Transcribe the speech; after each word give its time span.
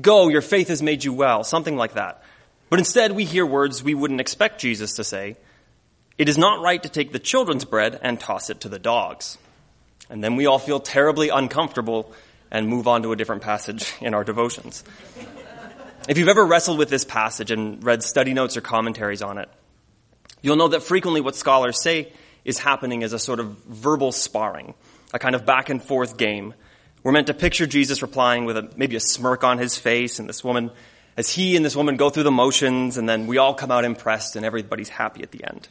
Go, 0.00 0.28
your 0.28 0.42
faith 0.42 0.68
has 0.68 0.82
made 0.82 1.04
you 1.04 1.12
well, 1.12 1.44
something 1.44 1.76
like 1.76 1.94
that. 1.94 2.22
But 2.68 2.78
instead, 2.78 3.12
we 3.12 3.24
hear 3.24 3.46
words 3.46 3.82
we 3.82 3.94
wouldn't 3.94 4.20
expect 4.20 4.60
Jesus 4.60 4.94
to 4.94 5.04
say. 5.04 5.36
It 6.18 6.28
is 6.28 6.36
not 6.36 6.60
right 6.60 6.82
to 6.82 6.88
take 6.88 7.12
the 7.12 7.18
children's 7.18 7.64
bread 7.64 7.98
and 8.02 8.20
toss 8.20 8.50
it 8.50 8.60
to 8.60 8.68
the 8.68 8.78
dogs. 8.78 9.38
And 10.10 10.22
then 10.22 10.36
we 10.36 10.46
all 10.46 10.58
feel 10.58 10.80
terribly 10.80 11.30
uncomfortable 11.30 12.12
and 12.50 12.68
move 12.68 12.88
on 12.88 13.02
to 13.02 13.12
a 13.12 13.16
different 13.16 13.42
passage 13.42 13.92
in 14.00 14.14
our 14.14 14.24
devotions. 14.24 14.84
If 16.08 16.18
you've 16.18 16.28
ever 16.28 16.44
wrestled 16.44 16.78
with 16.78 16.88
this 16.88 17.04
passage 17.04 17.50
and 17.50 17.82
read 17.84 18.02
study 18.02 18.34
notes 18.34 18.56
or 18.56 18.60
commentaries 18.60 19.22
on 19.22 19.38
it, 19.38 19.48
you'll 20.42 20.56
know 20.56 20.68
that 20.68 20.82
frequently 20.82 21.20
what 21.20 21.36
scholars 21.36 21.80
say 21.80 22.12
is 22.44 22.58
happening 22.58 23.02
is 23.02 23.12
a 23.12 23.18
sort 23.18 23.38
of 23.38 23.48
verbal 23.66 24.10
sparring, 24.12 24.74
a 25.12 25.18
kind 25.18 25.34
of 25.34 25.44
back 25.44 25.68
and 25.68 25.82
forth 25.82 26.16
game. 26.16 26.54
We're 27.02 27.12
meant 27.12 27.28
to 27.28 27.34
picture 27.34 27.66
Jesus 27.66 28.02
replying 28.02 28.44
with 28.44 28.56
a, 28.56 28.70
maybe 28.76 28.96
a 28.96 29.00
smirk 29.00 29.42
on 29.42 29.58
his 29.58 29.76
face, 29.76 30.18
and 30.18 30.28
this 30.28 30.44
woman, 30.44 30.70
as 31.16 31.30
he 31.30 31.56
and 31.56 31.64
this 31.64 31.74
woman 31.74 31.96
go 31.96 32.10
through 32.10 32.24
the 32.24 32.30
motions, 32.30 32.98
and 32.98 33.08
then 33.08 33.26
we 33.26 33.38
all 33.38 33.54
come 33.54 33.70
out 33.70 33.84
impressed 33.84 34.36
and 34.36 34.44
everybody's 34.44 34.90
happy 34.90 35.22
at 35.22 35.30
the 35.30 35.44
end. 35.44 35.68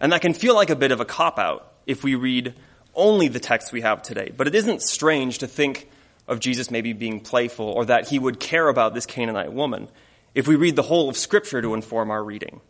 And 0.00 0.12
that 0.12 0.20
can 0.20 0.34
feel 0.34 0.54
like 0.54 0.70
a 0.70 0.76
bit 0.76 0.92
of 0.92 1.00
a 1.00 1.04
cop 1.04 1.38
out 1.38 1.72
if 1.86 2.04
we 2.04 2.14
read 2.14 2.54
only 2.94 3.28
the 3.28 3.40
text 3.40 3.72
we 3.72 3.80
have 3.80 4.02
today. 4.02 4.32
But 4.36 4.46
it 4.46 4.54
isn't 4.54 4.82
strange 4.82 5.38
to 5.38 5.46
think 5.46 5.88
of 6.28 6.40
Jesus 6.40 6.70
maybe 6.70 6.92
being 6.92 7.20
playful 7.20 7.66
or 7.66 7.86
that 7.86 8.08
he 8.08 8.18
would 8.18 8.38
care 8.38 8.68
about 8.68 8.94
this 8.94 9.06
Canaanite 9.06 9.52
woman 9.52 9.88
if 10.34 10.46
we 10.46 10.56
read 10.56 10.76
the 10.76 10.82
whole 10.82 11.08
of 11.08 11.16
Scripture 11.16 11.60
to 11.60 11.74
inform 11.74 12.10
our 12.10 12.22
reading. 12.22 12.60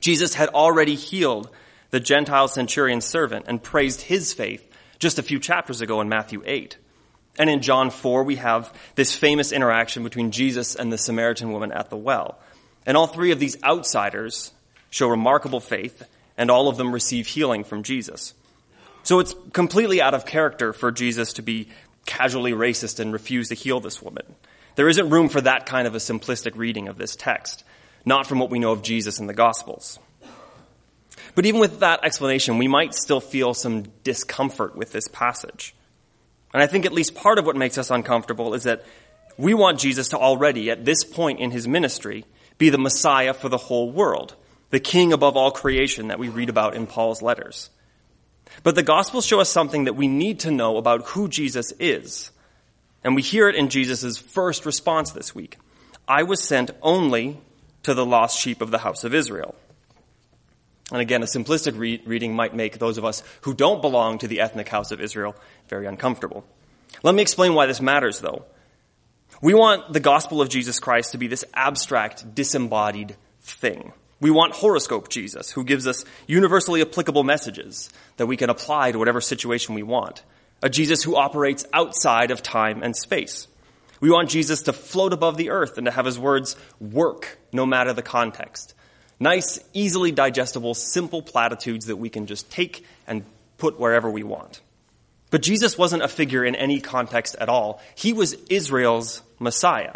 Jesus 0.00 0.34
had 0.34 0.48
already 0.50 0.94
healed 0.94 1.50
the 1.90 2.00
Gentile 2.00 2.48
centurion's 2.48 3.04
servant 3.04 3.46
and 3.48 3.62
praised 3.62 4.00
his 4.00 4.32
faith 4.32 4.68
just 4.98 5.18
a 5.18 5.22
few 5.22 5.38
chapters 5.38 5.80
ago 5.80 6.00
in 6.00 6.08
Matthew 6.08 6.42
8. 6.44 6.76
And 7.38 7.48
in 7.48 7.62
John 7.62 7.90
4, 7.90 8.24
we 8.24 8.36
have 8.36 8.72
this 8.94 9.14
famous 9.14 9.52
interaction 9.52 10.04
between 10.04 10.30
Jesus 10.30 10.74
and 10.74 10.92
the 10.92 10.98
Samaritan 10.98 11.52
woman 11.52 11.72
at 11.72 11.90
the 11.90 11.96
well. 11.96 12.38
And 12.84 12.96
all 12.96 13.06
three 13.06 13.30
of 13.30 13.40
these 13.40 13.62
outsiders 13.62 14.52
show 14.90 15.08
remarkable 15.08 15.60
faith, 15.60 16.02
and 16.36 16.50
all 16.50 16.68
of 16.68 16.76
them 16.76 16.92
receive 16.92 17.26
healing 17.26 17.64
from 17.64 17.82
Jesus. 17.82 18.34
So 19.02 19.18
it's 19.18 19.34
completely 19.52 20.02
out 20.02 20.14
of 20.14 20.26
character 20.26 20.72
for 20.72 20.92
Jesus 20.92 21.34
to 21.34 21.42
be 21.42 21.68
casually 22.04 22.52
racist 22.52 23.00
and 23.00 23.12
refuse 23.12 23.48
to 23.48 23.54
heal 23.54 23.80
this 23.80 24.02
woman. 24.02 24.24
There 24.74 24.88
isn't 24.88 25.10
room 25.10 25.28
for 25.28 25.40
that 25.40 25.66
kind 25.66 25.86
of 25.86 25.94
a 25.94 25.98
simplistic 25.98 26.56
reading 26.56 26.88
of 26.88 26.98
this 26.98 27.16
text, 27.16 27.64
not 28.04 28.26
from 28.26 28.38
what 28.38 28.50
we 28.50 28.58
know 28.58 28.72
of 28.72 28.82
Jesus 28.82 29.18
in 29.18 29.26
the 29.26 29.34
Gospels. 29.34 29.98
But 31.34 31.46
even 31.46 31.60
with 31.60 31.80
that 31.80 32.04
explanation, 32.04 32.58
we 32.58 32.68
might 32.68 32.94
still 32.94 33.20
feel 33.20 33.54
some 33.54 33.84
discomfort 34.04 34.76
with 34.76 34.92
this 34.92 35.08
passage. 35.08 35.74
And 36.52 36.62
I 36.62 36.66
think 36.66 36.84
at 36.84 36.92
least 36.92 37.14
part 37.14 37.38
of 37.38 37.46
what 37.46 37.56
makes 37.56 37.78
us 37.78 37.90
uncomfortable 37.90 38.54
is 38.54 38.64
that 38.64 38.84
we 39.38 39.54
want 39.54 39.78
Jesus 39.78 40.08
to 40.10 40.18
already, 40.18 40.70
at 40.70 40.84
this 40.84 41.04
point 41.04 41.40
in 41.40 41.50
his 41.50 41.66
ministry, 41.66 42.24
be 42.58 42.68
the 42.68 42.78
Messiah 42.78 43.34
for 43.34 43.48
the 43.48 43.56
whole 43.56 43.90
world, 43.90 44.36
the 44.70 44.80
King 44.80 45.12
above 45.12 45.36
all 45.36 45.50
creation 45.50 46.08
that 46.08 46.18
we 46.18 46.28
read 46.28 46.48
about 46.48 46.74
in 46.74 46.86
Paul's 46.86 47.22
letters. 47.22 47.70
But 48.62 48.74
the 48.74 48.82
Gospels 48.82 49.26
show 49.26 49.40
us 49.40 49.48
something 49.48 49.84
that 49.84 49.96
we 49.96 50.08
need 50.08 50.40
to 50.40 50.50
know 50.50 50.76
about 50.76 51.06
who 51.08 51.28
Jesus 51.28 51.72
is. 51.80 52.30
And 53.02 53.14
we 53.16 53.22
hear 53.22 53.48
it 53.48 53.56
in 53.56 53.68
Jesus' 53.68 54.18
first 54.18 54.66
response 54.66 55.12
this 55.12 55.34
week. 55.34 55.56
I 56.06 56.22
was 56.22 56.42
sent 56.42 56.70
only 56.82 57.38
to 57.82 57.94
the 57.94 58.06
lost 58.06 58.38
sheep 58.38 58.60
of 58.60 58.70
the 58.70 58.78
house 58.78 59.04
of 59.04 59.14
Israel. 59.14 59.54
And 60.92 61.00
again, 61.00 61.22
a 61.22 61.26
simplistic 61.26 61.76
re- 61.78 62.02
reading 62.04 62.34
might 62.34 62.54
make 62.54 62.78
those 62.78 62.98
of 62.98 63.04
us 63.04 63.22
who 63.40 63.54
don't 63.54 63.80
belong 63.80 64.18
to 64.18 64.28
the 64.28 64.40
ethnic 64.40 64.68
house 64.68 64.92
of 64.92 65.00
Israel 65.00 65.34
very 65.68 65.86
uncomfortable. 65.86 66.44
Let 67.02 67.14
me 67.14 67.22
explain 67.22 67.54
why 67.54 67.66
this 67.66 67.80
matters, 67.80 68.20
though. 68.20 68.44
We 69.40 69.54
want 69.54 69.92
the 69.92 70.00
gospel 70.00 70.42
of 70.42 70.50
Jesus 70.50 70.78
Christ 70.78 71.12
to 71.12 71.18
be 71.18 71.26
this 71.26 71.44
abstract, 71.54 72.34
disembodied 72.34 73.16
thing. 73.40 73.92
We 74.20 74.30
want 74.30 74.52
horoscope 74.52 75.08
Jesus, 75.08 75.50
who 75.50 75.64
gives 75.64 75.86
us 75.86 76.04
universally 76.28 76.82
applicable 76.82 77.24
messages 77.24 77.90
that 78.18 78.26
we 78.26 78.36
can 78.36 78.50
apply 78.50 78.92
to 78.92 78.98
whatever 78.98 79.20
situation 79.20 79.74
we 79.74 79.82
want. 79.82 80.22
A 80.62 80.68
Jesus 80.68 81.02
who 81.02 81.16
operates 81.16 81.66
outside 81.72 82.30
of 82.30 82.42
time 82.42 82.82
and 82.84 82.94
space. 82.94 83.48
We 83.98 84.10
want 84.10 84.30
Jesus 84.30 84.62
to 84.62 84.72
float 84.72 85.12
above 85.12 85.36
the 85.36 85.50
earth 85.50 85.76
and 85.78 85.86
to 85.86 85.90
have 85.90 86.04
his 86.04 86.18
words 86.18 86.54
work 86.78 87.38
no 87.52 87.66
matter 87.66 87.92
the 87.92 88.02
context. 88.02 88.74
Nice, 89.22 89.60
easily 89.72 90.10
digestible, 90.10 90.74
simple 90.74 91.22
platitudes 91.22 91.86
that 91.86 91.94
we 91.94 92.10
can 92.10 92.26
just 92.26 92.50
take 92.50 92.84
and 93.06 93.24
put 93.56 93.78
wherever 93.78 94.10
we 94.10 94.24
want. 94.24 94.60
But 95.30 95.42
Jesus 95.42 95.78
wasn't 95.78 96.02
a 96.02 96.08
figure 96.08 96.44
in 96.44 96.56
any 96.56 96.80
context 96.80 97.36
at 97.38 97.48
all. 97.48 97.80
He 97.94 98.12
was 98.12 98.32
Israel's 98.50 99.22
Messiah. 99.38 99.94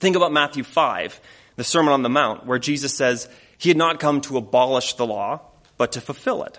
Think 0.00 0.16
about 0.16 0.32
Matthew 0.32 0.64
5 0.64 1.20
the 1.56 1.64
Sermon 1.64 1.92
on 1.92 2.02
the 2.02 2.08
Mount, 2.08 2.46
where 2.46 2.58
Jesus 2.58 2.94
says 2.94 3.28
he 3.58 3.68
had 3.68 3.76
not 3.76 4.00
come 4.00 4.22
to 4.22 4.38
abolish 4.38 4.94
the 4.94 5.04
law, 5.04 5.42
but 5.76 5.92
to 5.92 6.00
fulfill 6.00 6.44
it. 6.44 6.58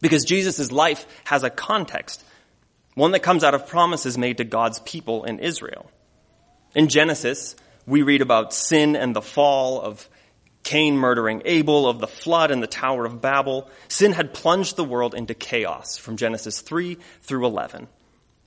Because 0.00 0.24
Jesus' 0.24 0.70
life 0.70 1.06
has 1.24 1.42
a 1.42 1.50
context, 1.50 2.22
one 2.94 3.12
that 3.12 3.20
comes 3.20 3.42
out 3.42 3.54
of 3.54 3.66
promises 3.66 4.16
made 4.16 4.36
to 4.36 4.44
God's 4.44 4.78
people 4.80 5.24
in 5.24 5.40
Israel. 5.40 5.90
In 6.74 6.88
Genesis, 6.88 7.56
we 7.86 8.02
read 8.02 8.20
about 8.20 8.54
sin 8.54 8.94
and 8.94 9.16
the 9.16 9.22
fall 9.22 9.80
of 9.80 10.08
Cain 10.62 10.96
murdering 10.96 11.42
Abel, 11.44 11.88
of 11.88 11.98
the 11.98 12.06
flood 12.06 12.50
and 12.50 12.62
the 12.62 12.66
Tower 12.66 13.04
of 13.04 13.20
Babel. 13.20 13.68
Sin 13.88 14.12
had 14.12 14.34
plunged 14.34 14.76
the 14.76 14.84
world 14.84 15.14
into 15.14 15.34
chaos 15.34 15.96
from 15.96 16.16
Genesis 16.16 16.60
3 16.60 16.96
through 17.22 17.46
11. 17.46 17.88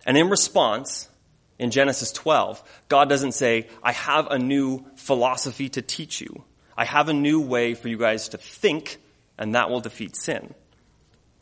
And 0.06 0.18
in 0.18 0.30
response, 0.30 1.10
in 1.58 1.72
Genesis 1.72 2.12
12, 2.12 2.64
God 2.90 3.10
doesn't 3.10 3.34
say, 3.34 3.68
I 3.82 3.92
have 3.94 4.28
a 4.28 4.38
new 4.38 4.86
philosophy 4.96 5.70
to 5.70 5.82
teach 5.82 6.22
you. 6.22 6.44
I 6.76 6.86
have 6.86 7.10
a 7.10 7.14
new 7.14 7.40
way 7.40 7.74
for 7.74 7.88
you 7.88 7.98
guys 7.98 8.30
to 8.30 8.38
think, 8.38 8.98
and 9.38 9.56
that 9.56 9.70
will 9.70 9.80
defeat 9.80 10.16
sin. 10.16 10.54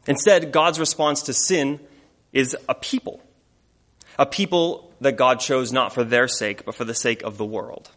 Instead, 0.07 0.51
God's 0.51 0.79
response 0.79 1.23
to 1.23 1.33
sin 1.33 1.79
is 2.33 2.55
a 2.67 2.75
people. 2.75 3.21
A 4.17 4.25
people 4.25 4.93
that 5.01 5.15
God 5.15 5.39
chose 5.39 5.71
not 5.71 5.93
for 5.93 6.03
their 6.03 6.27
sake, 6.27 6.65
but 6.65 6.75
for 6.75 6.85
the 6.85 6.93
sake 6.93 7.23
of 7.23 7.37
the 7.37 7.45
world. 7.45 7.89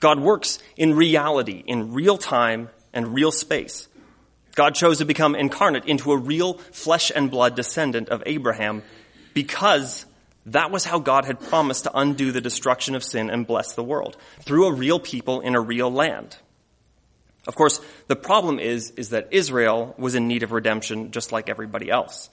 God 0.00 0.18
works 0.18 0.58
in 0.76 0.94
reality, 0.94 1.62
in 1.66 1.92
real 1.92 2.18
time 2.18 2.70
and 2.92 3.14
real 3.14 3.30
space. 3.30 3.86
God 4.54 4.74
chose 4.74 4.98
to 4.98 5.04
become 5.04 5.34
incarnate 5.34 5.84
into 5.84 6.10
a 6.12 6.16
real 6.16 6.54
flesh 6.54 7.12
and 7.14 7.30
blood 7.30 7.54
descendant 7.54 8.08
of 8.08 8.22
Abraham 8.26 8.82
because 9.34 10.06
that 10.46 10.70
was 10.70 10.84
how 10.84 10.98
God 10.98 11.24
had 11.24 11.38
promised 11.38 11.84
to 11.84 11.96
undo 11.96 12.32
the 12.32 12.40
destruction 12.40 12.94
of 12.94 13.04
sin 13.04 13.30
and 13.30 13.46
bless 13.46 13.74
the 13.74 13.84
world 13.84 14.16
through 14.40 14.66
a 14.66 14.72
real 14.72 14.98
people 14.98 15.40
in 15.40 15.54
a 15.54 15.60
real 15.60 15.90
land. 15.90 16.36
Of 17.46 17.54
course, 17.54 17.80
the 18.06 18.16
problem 18.16 18.58
is, 18.58 18.90
is 18.92 19.10
that 19.10 19.28
Israel 19.30 19.94
was 19.98 20.14
in 20.14 20.28
need 20.28 20.42
of 20.42 20.52
redemption 20.52 21.10
just 21.10 21.32
like 21.32 21.48
everybody 21.48 21.90
else. 21.90 22.28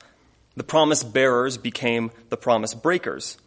The 0.55 0.63
promise 0.63 1.03
bearers 1.03 1.57
became 1.57 2.11
the 2.29 2.37
promise 2.37 2.73
breakers. 2.73 3.37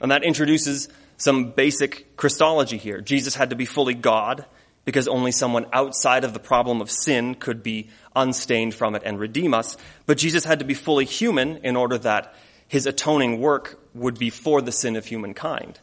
And 0.00 0.10
that 0.10 0.24
introduces 0.24 0.88
some 1.22 1.52
basic 1.52 2.16
Christology 2.16 2.78
here. 2.78 3.00
Jesus 3.00 3.36
had 3.36 3.50
to 3.50 3.56
be 3.56 3.64
fully 3.64 3.94
God 3.94 4.44
because 4.84 5.06
only 5.06 5.30
someone 5.30 5.66
outside 5.72 6.24
of 6.24 6.32
the 6.32 6.40
problem 6.40 6.80
of 6.80 6.90
sin 6.90 7.36
could 7.36 7.62
be 7.62 7.90
unstained 8.16 8.74
from 8.74 8.96
it 8.96 9.02
and 9.04 9.20
redeem 9.20 9.54
us. 9.54 9.76
But 10.06 10.18
Jesus 10.18 10.44
had 10.44 10.58
to 10.58 10.64
be 10.64 10.74
fully 10.74 11.04
human 11.04 11.58
in 11.58 11.76
order 11.76 11.96
that 11.98 12.34
his 12.66 12.86
atoning 12.86 13.40
work 13.40 13.80
would 13.94 14.18
be 14.18 14.30
for 14.30 14.60
the 14.60 14.72
sin 14.72 14.96
of 14.96 15.06
humankind. 15.06 15.78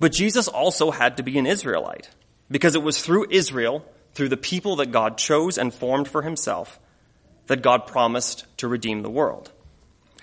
But 0.00 0.12
Jesus 0.12 0.48
also 0.48 0.90
had 0.92 1.18
to 1.18 1.22
be 1.22 1.38
an 1.38 1.46
Israelite 1.46 2.08
because 2.50 2.74
it 2.74 2.82
was 2.82 3.02
through 3.02 3.26
Israel, 3.30 3.84
through 4.14 4.30
the 4.30 4.38
people 4.38 4.76
that 4.76 4.92
God 4.92 5.18
chose 5.18 5.58
and 5.58 5.74
formed 5.74 6.08
for 6.08 6.22
himself, 6.22 6.80
that 7.48 7.62
God 7.62 7.86
promised 7.86 8.46
to 8.58 8.68
redeem 8.68 9.02
the 9.02 9.10
world. 9.10 9.52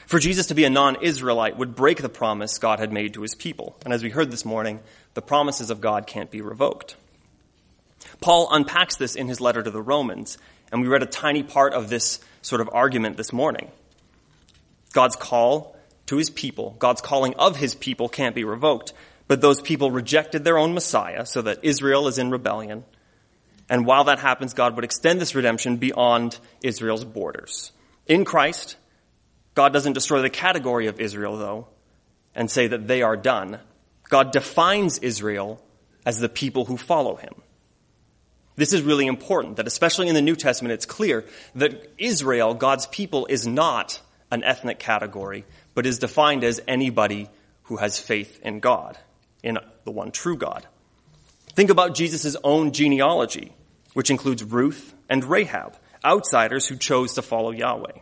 For 0.07 0.19
Jesus 0.19 0.47
to 0.47 0.55
be 0.55 0.65
a 0.65 0.69
non-Israelite 0.69 1.57
would 1.57 1.75
break 1.75 2.01
the 2.01 2.09
promise 2.09 2.57
God 2.59 2.79
had 2.79 2.93
made 2.93 3.15
to 3.15 3.21
his 3.21 3.35
people. 3.35 3.75
And 3.83 3.93
as 3.93 4.03
we 4.03 4.09
heard 4.09 4.31
this 4.31 4.45
morning, 4.45 4.79
the 5.13 5.21
promises 5.21 5.69
of 5.69 5.81
God 5.81 6.05
can't 6.05 6.29
be 6.29 6.41
revoked. 6.41 6.95
Paul 8.21 8.47
unpacks 8.51 8.97
this 8.97 9.15
in 9.15 9.27
his 9.27 9.41
letter 9.41 9.63
to 9.63 9.71
the 9.71 9.81
Romans, 9.81 10.37
and 10.71 10.81
we 10.81 10.87
read 10.87 11.03
a 11.03 11.07
tiny 11.07 11.41
part 11.41 11.73
of 11.73 11.89
this 11.89 12.19
sort 12.41 12.61
of 12.61 12.69
argument 12.71 13.17
this 13.17 13.33
morning. 13.33 13.71
God's 14.93 15.15
call 15.15 15.75
to 16.05 16.17
his 16.17 16.29
people, 16.29 16.75
God's 16.77 17.01
calling 17.01 17.33
of 17.35 17.57
his 17.57 17.73
people 17.73 18.07
can't 18.07 18.35
be 18.35 18.43
revoked. 18.43 18.93
But 19.27 19.41
those 19.41 19.61
people 19.61 19.89
rejected 19.89 20.43
their 20.43 20.57
own 20.57 20.73
Messiah 20.73 21.25
so 21.25 21.41
that 21.41 21.63
Israel 21.63 22.07
is 22.07 22.19
in 22.19 22.29
rebellion. 22.29 22.85
And 23.67 23.85
while 23.85 24.03
that 24.03 24.19
happens, 24.19 24.53
God 24.53 24.75
would 24.75 24.85
extend 24.85 25.19
this 25.19 25.33
redemption 25.33 25.77
beyond 25.77 26.37
Israel's 26.61 27.03
borders. 27.03 27.71
In 28.05 28.23
Christ, 28.23 28.75
God 29.55 29.73
doesn't 29.73 29.93
destroy 29.93 30.21
the 30.21 30.29
category 30.29 30.87
of 30.87 30.99
Israel, 30.99 31.37
though, 31.37 31.67
and 32.35 32.51
say 32.51 32.67
that 32.67 32.87
they 32.87 33.01
are 33.01 33.17
done. 33.17 33.59
God 34.09 34.31
defines 34.31 34.99
Israel 34.99 35.61
as 36.05 36.19
the 36.19 36.29
people 36.29 36.65
who 36.65 36.77
follow 36.77 37.15
him. 37.15 37.33
This 38.57 38.73
is 38.73 38.83
really 38.83 39.07
important 39.07 39.57
that 39.57 39.67
especially 39.67 40.07
in 40.07 40.15
the 40.15 40.21
New 40.21 40.35
Testament, 40.35 40.73
it's 40.73 40.85
clear 40.85 41.25
that 41.55 41.91
Israel, 41.97 42.53
God's 42.53 42.85
people, 42.87 43.25
is 43.25 43.47
not 43.47 43.99
an 44.31 44.43
ethnic 44.43 44.79
category, 44.79 45.45
but 45.73 45.85
is 45.85 45.99
defined 45.99 46.43
as 46.43 46.61
anybody 46.67 47.29
who 47.63 47.77
has 47.77 47.99
faith 47.99 48.39
in 48.43 48.59
God, 48.59 48.97
in 49.43 49.57
the 49.83 49.91
one 49.91 50.11
true 50.11 50.37
God. 50.37 50.65
Think 51.53 51.69
about 51.69 51.95
Jesus' 51.95 52.35
own 52.43 52.71
genealogy, 52.71 53.53
which 53.93 54.09
includes 54.09 54.43
Ruth 54.43 54.93
and 55.09 55.23
Rahab, 55.23 55.75
outsiders 56.03 56.67
who 56.67 56.75
chose 56.75 57.13
to 57.13 57.21
follow 57.21 57.51
Yahweh. 57.51 57.99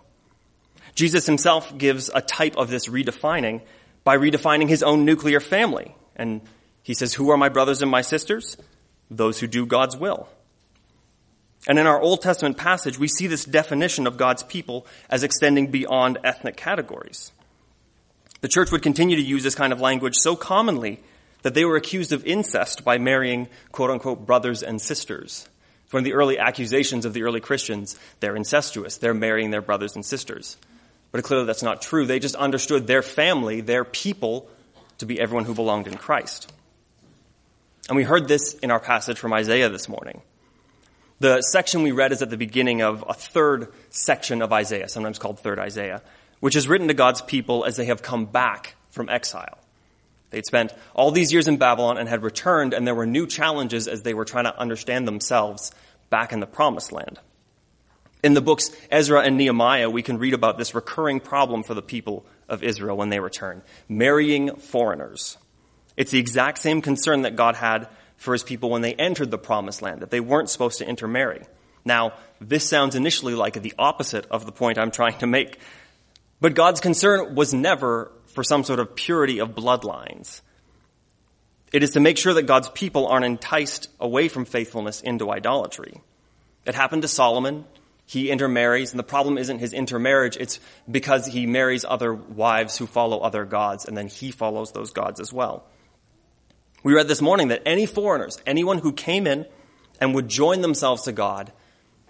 Jesus 0.95 1.25
himself 1.25 1.77
gives 1.77 2.09
a 2.13 2.21
type 2.21 2.55
of 2.55 2.69
this 2.69 2.87
redefining 2.87 3.61
by 4.03 4.17
redefining 4.17 4.69
his 4.69 4.83
own 4.83 5.05
nuclear 5.05 5.39
family. 5.39 5.95
And 6.15 6.41
he 6.83 6.93
says, 6.93 7.13
Who 7.13 7.31
are 7.31 7.37
my 7.37 7.49
brothers 7.49 7.81
and 7.81 7.89
my 7.89 8.01
sisters? 8.01 8.57
Those 9.09 9.39
who 9.39 9.47
do 9.47 9.65
God's 9.65 9.97
will. 9.97 10.27
And 11.67 11.79
in 11.79 11.87
our 11.87 11.99
Old 11.99 12.21
Testament 12.21 12.57
passage, 12.57 12.99
we 12.99 13.07
see 13.07 13.27
this 13.27 13.45
definition 13.45 14.05
of 14.05 14.17
God's 14.17 14.43
people 14.43 14.85
as 15.09 15.23
extending 15.23 15.71
beyond 15.71 16.17
ethnic 16.23 16.57
categories. 16.57 17.31
The 18.41 18.49
church 18.49 18.71
would 18.71 18.81
continue 18.81 19.15
to 19.15 19.21
use 19.21 19.43
this 19.43 19.55
kind 19.55 19.71
of 19.71 19.79
language 19.79 20.15
so 20.17 20.35
commonly 20.35 20.99
that 21.43 21.53
they 21.53 21.63
were 21.63 21.77
accused 21.77 22.11
of 22.11 22.25
incest 22.25 22.83
by 22.83 22.97
marrying 22.97 23.47
quote 23.71 23.89
unquote 23.89 24.25
brothers 24.25 24.61
and 24.61 24.81
sisters. 24.81 25.47
One 25.91 26.01
of 26.01 26.05
the 26.05 26.13
early 26.13 26.39
accusations 26.39 27.05
of 27.05 27.13
the 27.13 27.23
early 27.23 27.39
Christians, 27.39 27.97
they're 28.19 28.35
incestuous, 28.35 28.97
they're 28.97 29.13
marrying 29.13 29.51
their 29.51 29.61
brothers 29.61 29.95
and 29.95 30.03
sisters. 30.03 30.57
But 31.13 31.23
clearly 31.23 31.45
that's 31.45 31.63
not 31.63 31.81
true. 31.81 32.05
They 32.05 32.19
just 32.19 32.35
understood 32.35 32.87
their 32.87 33.03
family, 33.03 33.61
their 33.61 33.85
people, 33.85 34.49
to 34.97 35.05
be 35.05 35.21
everyone 35.21 35.45
who 35.45 35.53
belonged 35.53 35.87
in 35.87 35.95
Christ. 35.95 36.51
And 37.87 37.95
we 37.95 38.03
heard 38.03 38.27
this 38.27 38.55
in 38.55 38.71
our 38.71 38.79
passage 38.79 39.19
from 39.19 39.31
Isaiah 39.31 39.69
this 39.69 39.87
morning. 39.87 40.21
The 41.19 41.41
section 41.41 41.83
we 41.83 41.91
read 41.91 42.11
is 42.11 42.23
at 42.23 42.31
the 42.31 42.37
beginning 42.37 42.81
of 42.81 43.05
a 43.07 43.13
third 43.13 43.71
section 43.91 44.41
of 44.41 44.51
Isaiah, 44.51 44.89
sometimes 44.89 45.19
called 45.19 45.39
Third 45.39 45.59
Isaiah, 45.59 46.01
which 46.39 46.55
is 46.55 46.67
written 46.67 46.87
to 46.87 46.95
God's 46.95 47.21
people 47.21 47.63
as 47.63 47.77
they 47.77 47.85
have 47.85 48.01
come 48.01 48.25
back 48.25 48.75
from 48.89 49.07
exile. 49.07 49.59
They'd 50.31 50.47
spent 50.47 50.73
all 50.95 51.11
these 51.11 51.31
years 51.31 51.47
in 51.47 51.57
Babylon 51.57 51.99
and 51.99 52.09
had 52.09 52.23
returned, 52.23 52.73
and 52.73 52.87
there 52.87 52.95
were 52.95 53.05
new 53.05 53.27
challenges 53.27 53.87
as 53.87 54.01
they 54.01 54.15
were 54.15 54.25
trying 54.25 54.45
to 54.45 54.59
understand 54.59 55.07
themselves 55.07 55.71
back 56.09 56.33
in 56.33 56.39
the 56.39 56.47
promised 56.47 56.91
land. 56.91 57.19
In 58.23 58.33
the 58.33 58.41
books 58.41 58.71
Ezra 58.89 59.21
and 59.21 59.37
Nehemiah, 59.37 59.89
we 59.89 60.01
can 60.01 60.17
read 60.17 60.33
about 60.33 60.57
this 60.57 60.73
recurring 60.73 61.19
problem 61.19 61.61
for 61.61 61.73
the 61.73 61.81
people 61.81 62.25
of 62.47 62.63
Israel 62.63 62.95
when 62.95 63.09
they 63.09 63.19
return 63.19 63.61
marrying 63.89 64.55
foreigners. 64.55 65.37
It's 65.97 66.11
the 66.11 66.19
exact 66.19 66.59
same 66.59 66.81
concern 66.81 67.23
that 67.23 67.35
God 67.35 67.55
had 67.55 67.89
for 68.15 68.31
his 68.31 68.43
people 68.43 68.69
when 68.69 68.81
they 68.81 68.93
entered 68.93 69.29
the 69.29 69.37
promised 69.37 69.81
land, 69.81 70.01
that 70.01 70.09
they 70.09 70.21
weren't 70.21 70.49
supposed 70.49 70.77
to 70.77 70.87
intermarry. 70.87 71.41
Now, 71.83 72.13
this 72.39 72.67
sounds 72.67 72.95
initially 72.95 73.35
like 73.35 73.61
the 73.61 73.73
opposite 73.77 74.25
of 74.31 74.45
the 74.45 74.53
point 74.53 74.77
I'm 74.77 74.91
trying 74.91 75.17
to 75.17 75.27
make. 75.27 75.59
But 76.39 76.55
God's 76.55 76.79
concern 76.79 77.35
was 77.35 77.53
never 77.53 78.11
for 78.27 78.43
some 78.43 78.63
sort 78.63 78.79
of 78.79 78.95
purity 78.95 79.39
of 79.39 79.49
bloodlines. 79.49 80.41
It 81.73 81.83
is 81.83 81.91
to 81.91 81.99
make 81.99 82.17
sure 82.17 82.33
that 82.33 82.43
God's 82.43 82.69
people 82.69 83.07
aren't 83.07 83.25
enticed 83.25 83.89
away 83.99 84.29
from 84.29 84.45
faithfulness 84.45 85.01
into 85.01 85.29
idolatry. 85.29 86.01
It 86.65 86.75
happened 86.75 87.01
to 87.01 87.07
Solomon 87.09 87.65
he 88.05 88.29
intermarries, 88.29 88.91
and 88.91 88.99
the 88.99 89.03
problem 89.03 89.37
isn't 89.37 89.59
his 89.59 89.73
intermarriage, 89.73 90.37
it's 90.37 90.59
because 90.89 91.25
he 91.27 91.45
marries 91.45 91.85
other 91.85 92.13
wives 92.13 92.77
who 92.77 92.85
follow 92.85 93.19
other 93.19 93.45
gods, 93.45 93.85
and 93.85 93.97
then 93.97 94.07
he 94.07 94.31
follows 94.31 94.71
those 94.71 94.91
gods 94.91 95.19
as 95.19 95.31
well. 95.31 95.65
We 96.83 96.93
read 96.93 97.07
this 97.07 97.21
morning 97.21 97.47
that 97.47 97.63
any 97.65 97.85
foreigners, 97.85 98.41
anyone 98.45 98.79
who 98.79 98.91
came 98.91 99.25
in 99.25 99.45
and 100.01 100.13
would 100.13 100.27
join 100.27 100.61
themselves 100.61 101.03
to 101.03 101.13
God 101.13 101.53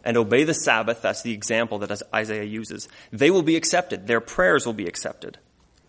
and 0.04 0.18
obey 0.18 0.44
the 0.44 0.54
Sabbath, 0.54 1.02
that's 1.02 1.22
the 1.22 1.34
example 1.34 1.80
that 1.80 2.02
Isaiah 2.14 2.44
uses, 2.44 2.90
they 3.12 3.30
will 3.30 3.44
be 3.44 3.56
accepted. 3.56 4.08
Their 4.08 4.20
prayers 4.20 4.66
will 4.66 4.74
be 4.74 4.88
accepted. 4.88 5.38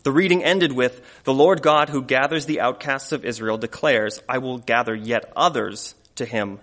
The 0.02 0.12
reading 0.12 0.44
ended 0.44 0.72
with, 0.72 1.00
The 1.24 1.32
Lord 1.32 1.62
God 1.62 1.88
who 1.88 2.02
gathers 2.02 2.44
the 2.44 2.60
outcasts 2.60 3.12
of 3.12 3.24
Israel 3.24 3.56
declares, 3.56 4.22
I 4.28 4.36
will 4.36 4.58
gather 4.58 4.94
yet 4.94 5.32
others 5.34 5.94
to 6.16 6.26
him 6.26 6.60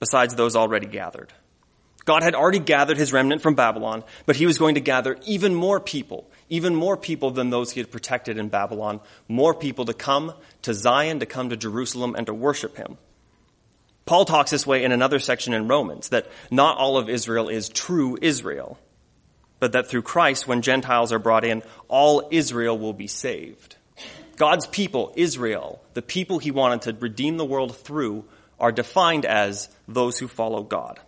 besides 0.00 0.34
those 0.34 0.56
already 0.56 0.86
gathered. 0.86 1.32
God 2.04 2.22
had 2.22 2.34
already 2.34 2.58
gathered 2.58 2.96
his 2.96 3.12
remnant 3.12 3.42
from 3.42 3.54
Babylon, 3.54 4.02
but 4.26 4.36
he 4.36 4.46
was 4.46 4.58
going 4.58 4.74
to 4.74 4.80
gather 4.80 5.16
even 5.24 5.54
more 5.54 5.78
people, 5.78 6.28
even 6.48 6.74
more 6.74 6.96
people 6.96 7.30
than 7.30 7.50
those 7.50 7.72
he 7.72 7.80
had 7.80 7.92
protected 7.92 8.38
in 8.38 8.48
Babylon, 8.48 9.00
more 9.28 9.54
people 9.54 9.84
to 9.84 9.94
come 9.94 10.34
to 10.62 10.74
Zion, 10.74 11.20
to 11.20 11.26
come 11.26 11.50
to 11.50 11.56
Jerusalem, 11.56 12.14
and 12.16 12.26
to 12.26 12.34
worship 12.34 12.76
him. 12.76 12.98
Paul 14.04 14.24
talks 14.24 14.50
this 14.50 14.66
way 14.66 14.82
in 14.82 14.90
another 14.90 15.20
section 15.20 15.54
in 15.54 15.68
Romans, 15.68 16.08
that 16.08 16.26
not 16.50 16.76
all 16.76 16.96
of 16.96 17.08
Israel 17.08 17.48
is 17.48 17.68
true 17.68 18.18
Israel, 18.20 18.78
but 19.60 19.72
that 19.72 19.88
through 19.88 20.02
Christ, 20.02 20.48
when 20.48 20.60
Gentiles 20.60 21.12
are 21.12 21.20
brought 21.20 21.44
in, 21.44 21.62
all 21.86 22.26
Israel 22.32 22.76
will 22.76 22.92
be 22.92 23.06
saved. 23.06 23.76
God's 24.36 24.66
people, 24.66 25.12
Israel, 25.14 25.80
the 25.94 26.02
people 26.02 26.40
he 26.40 26.50
wanted 26.50 26.82
to 26.82 27.00
redeem 27.00 27.36
the 27.36 27.44
world 27.44 27.76
through, 27.76 28.24
are 28.58 28.72
defined 28.72 29.24
as 29.24 29.68
those 29.86 30.18
who 30.18 30.26
follow 30.26 30.64
God. 30.64 30.98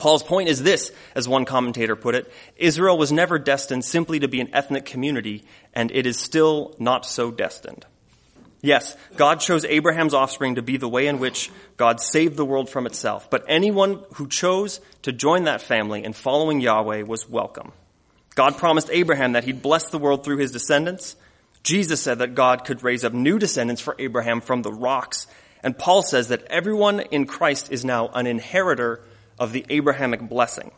Paul's 0.00 0.22
point 0.22 0.48
is 0.48 0.62
this, 0.62 0.90
as 1.14 1.28
one 1.28 1.44
commentator 1.44 1.94
put 1.94 2.14
it 2.14 2.32
Israel 2.56 2.98
was 2.98 3.12
never 3.12 3.38
destined 3.38 3.84
simply 3.84 4.18
to 4.20 4.28
be 4.28 4.40
an 4.40 4.52
ethnic 4.52 4.84
community, 4.84 5.44
and 5.72 5.92
it 5.92 6.06
is 6.06 6.18
still 6.18 6.74
not 6.78 7.06
so 7.06 7.30
destined. 7.30 7.86
Yes, 8.62 8.96
God 9.16 9.40
chose 9.40 9.64
Abraham's 9.64 10.12
offspring 10.12 10.56
to 10.56 10.62
be 10.62 10.76
the 10.76 10.88
way 10.88 11.06
in 11.06 11.18
which 11.18 11.50
God 11.76 12.00
saved 12.00 12.36
the 12.36 12.44
world 12.44 12.68
from 12.68 12.86
itself, 12.86 13.30
but 13.30 13.44
anyone 13.48 14.04
who 14.14 14.26
chose 14.26 14.80
to 15.02 15.12
join 15.12 15.44
that 15.44 15.62
family 15.62 16.04
in 16.04 16.12
following 16.12 16.60
Yahweh 16.60 17.02
was 17.02 17.28
welcome. 17.28 17.72
God 18.34 18.58
promised 18.58 18.90
Abraham 18.90 19.32
that 19.32 19.44
he'd 19.44 19.62
bless 19.62 19.88
the 19.90 19.98
world 19.98 20.24
through 20.24 20.38
his 20.38 20.52
descendants. 20.52 21.16
Jesus 21.62 22.02
said 22.02 22.18
that 22.18 22.34
God 22.34 22.64
could 22.64 22.82
raise 22.82 23.04
up 23.04 23.12
new 23.12 23.38
descendants 23.38 23.82
for 23.82 23.96
Abraham 23.98 24.40
from 24.40 24.62
the 24.62 24.72
rocks. 24.72 25.26
And 25.62 25.76
Paul 25.76 26.02
says 26.02 26.28
that 26.28 26.44
everyone 26.44 27.00
in 27.00 27.26
Christ 27.26 27.70
is 27.70 27.84
now 27.84 28.08
an 28.08 28.26
inheritor 28.26 29.02
of 29.40 29.52
the 29.52 29.64
Abrahamic 29.70 30.20
blessing. 30.20 30.70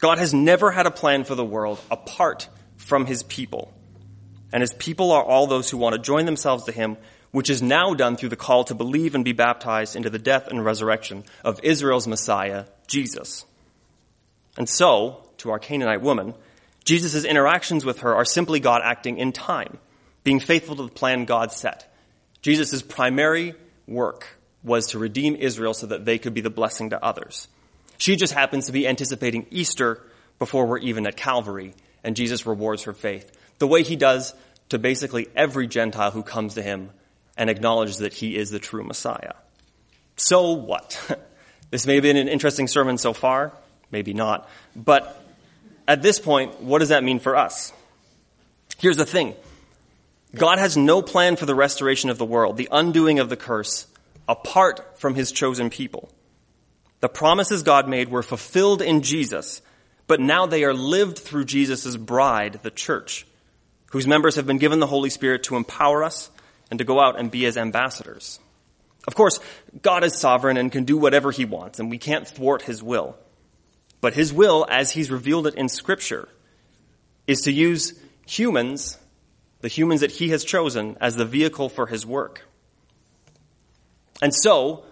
God 0.00 0.18
has 0.18 0.34
never 0.34 0.72
had 0.72 0.86
a 0.86 0.90
plan 0.90 1.24
for 1.24 1.36
the 1.36 1.44
world 1.44 1.80
apart 1.90 2.48
from 2.76 3.06
his 3.06 3.22
people. 3.22 3.72
And 4.52 4.60
his 4.60 4.74
people 4.74 5.12
are 5.12 5.22
all 5.22 5.46
those 5.46 5.70
who 5.70 5.78
want 5.78 5.94
to 5.94 6.02
join 6.02 6.26
themselves 6.26 6.64
to 6.64 6.72
him, 6.72 6.96
which 7.30 7.48
is 7.48 7.62
now 7.62 7.94
done 7.94 8.16
through 8.16 8.28
the 8.28 8.36
call 8.36 8.64
to 8.64 8.74
believe 8.74 9.14
and 9.14 9.24
be 9.24 9.32
baptized 9.32 9.96
into 9.96 10.10
the 10.10 10.18
death 10.18 10.48
and 10.48 10.64
resurrection 10.64 11.24
of 11.44 11.60
Israel's 11.62 12.08
Messiah, 12.08 12.64
Jesus. 12.88 13.46
And 14.58 14.68
so, 14.68 15.24
to 15.38 15.50
our 15.50 15.58
Canaanite 15.58 16.02
woman, 16.02 16.34
Jesus' 16.84 17.24
interactions 17.24 17.84
with 17.84 18.00
her 18.00 18.14
are 18.14 18.24
simply 18.24 18.60
God 18.60 18.82
acting 18.84 19.18
in 19.18 19.32
time, 19.32 19.78
being 20.22 20.40
faithful 20.40 20.76
to 20.76 20.82
the 20.82 20.92
plan 20.92 21.24
God 21.24 21.52
set. 21.52 21.92
Jesus' 22.42 22.82
primary 22.82 23.54
work 23.86 24.38
was 24.64 24.88
to 24.88 24.98
redeem 24.98 25.36
Israel 25.36 25.74
so 25.74 25.86
that 25.86 26.04
they 26.04 26.18
could 26.18 26.34
be 26.34 26.40
the 26.40 26.50
blessing 26.50 26.90
to 26.90 27.04
others. 27.04 27.48
She 27.98 28.16
just 28.16 28.32
happens 28.32 28.66
to 28.66 28.72
be 28.72 28.88
anticipating 28.88 29.46
Easter 29.50 30.00
before 30.38 30.66
we're 30.66 30.78
even 30.78 31.06
at 31.06 31.16
Calvary, 31.16 31.74
and 32.02 32.16
Jesus 32.16 32.46
rewards 32.46 32.84
her 32.84 32.92
faith 32.92 33.30
the 33.58 33.66
way 33.66 33.82
he 33.82 33.96
does 33.96 34.34
to 34.70 34.78
basically 34.78 35.28
every 35.36 35.66
Gentile 35.66 36.10
who 36.10 36.22
comes 36.22 36.54
to 36.54 36.62
him 36.62 36.90
and 37.36 37.50
acknowledges 37.50 37.98
that 37.98 38.12
he 38.12 38.36
is 38.36 38.50
the 38.50 38.58
true 38.58 38.82
Messiah. 38.82 39.34
So 40.16 40.52
what? 40.52 41.18
this 41.70 41.86
may 41.86 41.94
have 41.94 42.02
been 42.02 42.16
an 42.16 42.28
interesting 42.28 42.66
sermon 42.66 42.98
so 42.98 43.12
far, 43.12 43.52
maybe 43.90 44.14
not, 44.14 44.48
but 44.74 45.20
at 45.86 46.02
this 46.02 46.18
point, 46.18 46.60
what 46.60 46.78
does 46.78 46.88
that 46.88 47.04
mean 47.04 47.20
for 47.20 47.36
us? 47.36 47.72
Here's 48.78 48.96
the 48.96 49.06
thing. 49.06 49.34
God 50.34 50.58
has 50.58 50.76
no 50.76 51.02
plan 51.02 51.36
for 51.36 51.46
the 51.46 51.54
restoration 51.54 52.10
of 52.10 52.18
the 52.18 52.24
world, 52.24 52.56
the 52.56 52.68
undoing 52.72 53.18
of 53.18 53.28
the 53.28 53.36
curse, 53.36 53.86
apart 54.28 54.98
from 54.98 55.14
his 55.14 55.32
chosen 55.32 55.70
people. 55.70 56.10
The 57.00 57.08
promises 57.08 57.62
God 57.62 57.88
made 57.88 58.08
were 58.08 58.22
fulfilled 58.22 58.80
in 58.80 59.02
Jesus, 59.02 59.60
but 60.06 60.20
now 60.20 60.46
they 60.46 60.64
are 60.64 60.74
lived 60.74 61.18
through 61.18 61.44
Jesus' 61.44 61.96
bride, 61.96 62.60
the 62.62 62.70
church, 62.70 63.26
whose 63.90 64.06
members 64.06 64.36
have 64.36 64.46
been 64.46 64.58
given 64.58 64.80
the 64.80 64.86
Holy 64.86 65.10
Spirit 65.10 65.44
to 65.44 65.56
empower 65.56 66.02
us 66.02 66.30
and 66.70 66.78
to 66.78 66.84
go 66.84 67.00
out 67.00 67.18
and 67.18 67.30
be 67.30 67.42
his 67.42 67.56
ambassadors. 67.56 68.40
Of 69.06 69.14
course, 69.14 69.38
God 69.82 70.02
is 70.02 70.18
sovereign 70.18 70.56
and 70.56 70.72
can 70.72 70.84
do 70.84 70.96
whatever 70.96 71.30
he 71.30 71.44
wants, 71.44 71.78
and 71.78 71.90
we 71.90 71.98
can't 71.98 72.26
thwart 72.26 72.62
his 72.62 72.82
will. 72.82 73.16
But 74.00 74.14
his 74.14 74.32
will, 74.32 74.66
as 74.68 74.90
he's 74.90 75.10
revealed 75.10 75.46
it 75.46 75.54
in 75.54 75.68
Scripture, 75.68 76.28
is 77.26 77.42
to 77.42 77.52
use 77.52 77.98
humans, 78.26 78.98
the 79.60 79.68
humans 79.68 80.00
that 80.00 80.10
he 80.10 80.30
has 80.30 80.44
chosen, 80.44 80.96
as 81.00 81.16
the 81.16 81.24
vehicle 81.24 81.68
for 81.68 81.86
his 81.86 82.06
work. 82.06 82.46
And 84.24 84.34
so, 84.34 84.84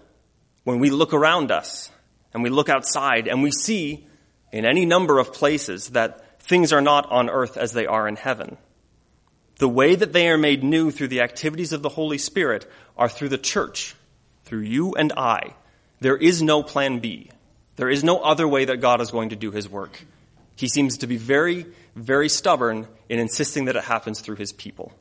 when 0.63 0.77
we 0.77 0.91
look 0.91 1.11
around 1.11 1.49
us 1.49 1.89
and 2.35 2.43
we 2.43 2.51
look 2.51 2.69
outside 2.69 3.27
and 3.27 3.41
we 3.41 3.49
see 3.49 4.05
in 4.51 4.63
any 4.63 4.85
number 4.85 5.17
of 5.17 5.33
places 5.33 5.89
that 5.89 6.39
things 6.39 6.71
are 6.71 6.81
not 6.81 7.11
on 7.11 7.31
earth 7.31 7.57
as 7.57 7.73
they 7.73 7.87
are 7.87 8.07
in 8.07 8.15
heaven, 8.15 8.57
the 9.57 9.67
way 9.67 9.95
that 9.95 10.13
they 10.13 10.29
are 10.29 10.37
made 10.37 10.63
new 10.63 10.91
through 10.91 11.07
the 11.07 11.21
activities 11.21 11.73
of 11.73 11.81
the 11.81 11.89
Holy 11.89 12.19
Spirit 12.19 12.69
are 12.95 13.09
through 13.09 13.29
the 13.29 13.39
church, 13.39 13.95
through 14.45 14.59
you 14.59 14.93
and 14.93 15.11
I. 15.17 15.55
There 15.99 16.15
is 16.15 16.43
no 16.43 16.61
plan 16.61 16.99
B. 16.99 17.31
There 17.75 17.89
is 17.89 18.03
no 18.03 18.19
other 18.19 18.47
way 18.47 18.65
that 18.65 18.81
God 18.81 19.01
is 19.01 19.09
going 19.09 19.29
to 19.29 19.35
do 19.35 19.49
his 19.49 19.67
work. 19.67 20.05
He 20.57 20.67
seems 20.67 20.99
to 20.99 21.07
be 21.07 21.17
very, 21.17 21.65
very 21.95 22.29
stubborn 22.29 22.87
in 23.09 23.17
insisting 23.17 23.65
that 23.65 23.77
it 23.77 23.83
happens 23.83 24.21
through 24.21 24.35
his 24.35 24.53
people. 24.53 24.93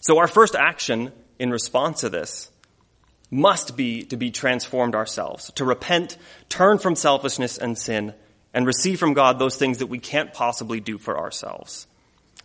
So 0.00 0.18
our 0.18 0.28
first 0.28 0.54
action 0.54 1.10
in 1.38 1.50
response 1.50 2.00
to 2.00 2.08
this 2.08 2.50
must 3.30 3.76
be 3.76 4.04
to 4.04 4.16
be 4.16 4.30
transformed 4.30 4.94
ourselves, 4.94 5.50
to 5.54 5.64
repent, 5.64 6.16
turn 6.48 6.78
from 6.78 6.94
selfishness 6.94 7.58
and 7.58 7.76
sin, 7.76 8.14
and 8.54 8.66
receive 8.66 8.98
from 8.98 9.14
God 9.14 9.38
those 9.38 9.56
things 9.56 9.78
that 9.78 9.88
we 9.88 9.98
can't 9.98 10.32
possibly 10.32 10.80
do 10.80 10.96
for 10.96 11.18
ourselves. 11.18 11.86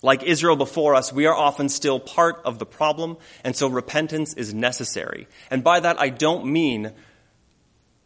Like 0.02 0.24
Israel 0.24 0.56
before 0.56 0.96
us, 0.96 1.14
we 1.14 1.28
are 1.28 1.36
often 1.36 1.70
still 1.70 2.00
part 2.00 2.42
of 2.44 2.58
the 2.58 2.66
problem, 2.66 3.18
and 3.44 3.56
so 3.56 3.68
repentance 3.68 4.34
is 4.34 4.54
necessary. 4.54 5.28
And 5.52 5.64
by 5.64 5.80
that, 5.80 6.02
I 6.02 6.10
don't 6.10 6.48
mean 6.48 6.92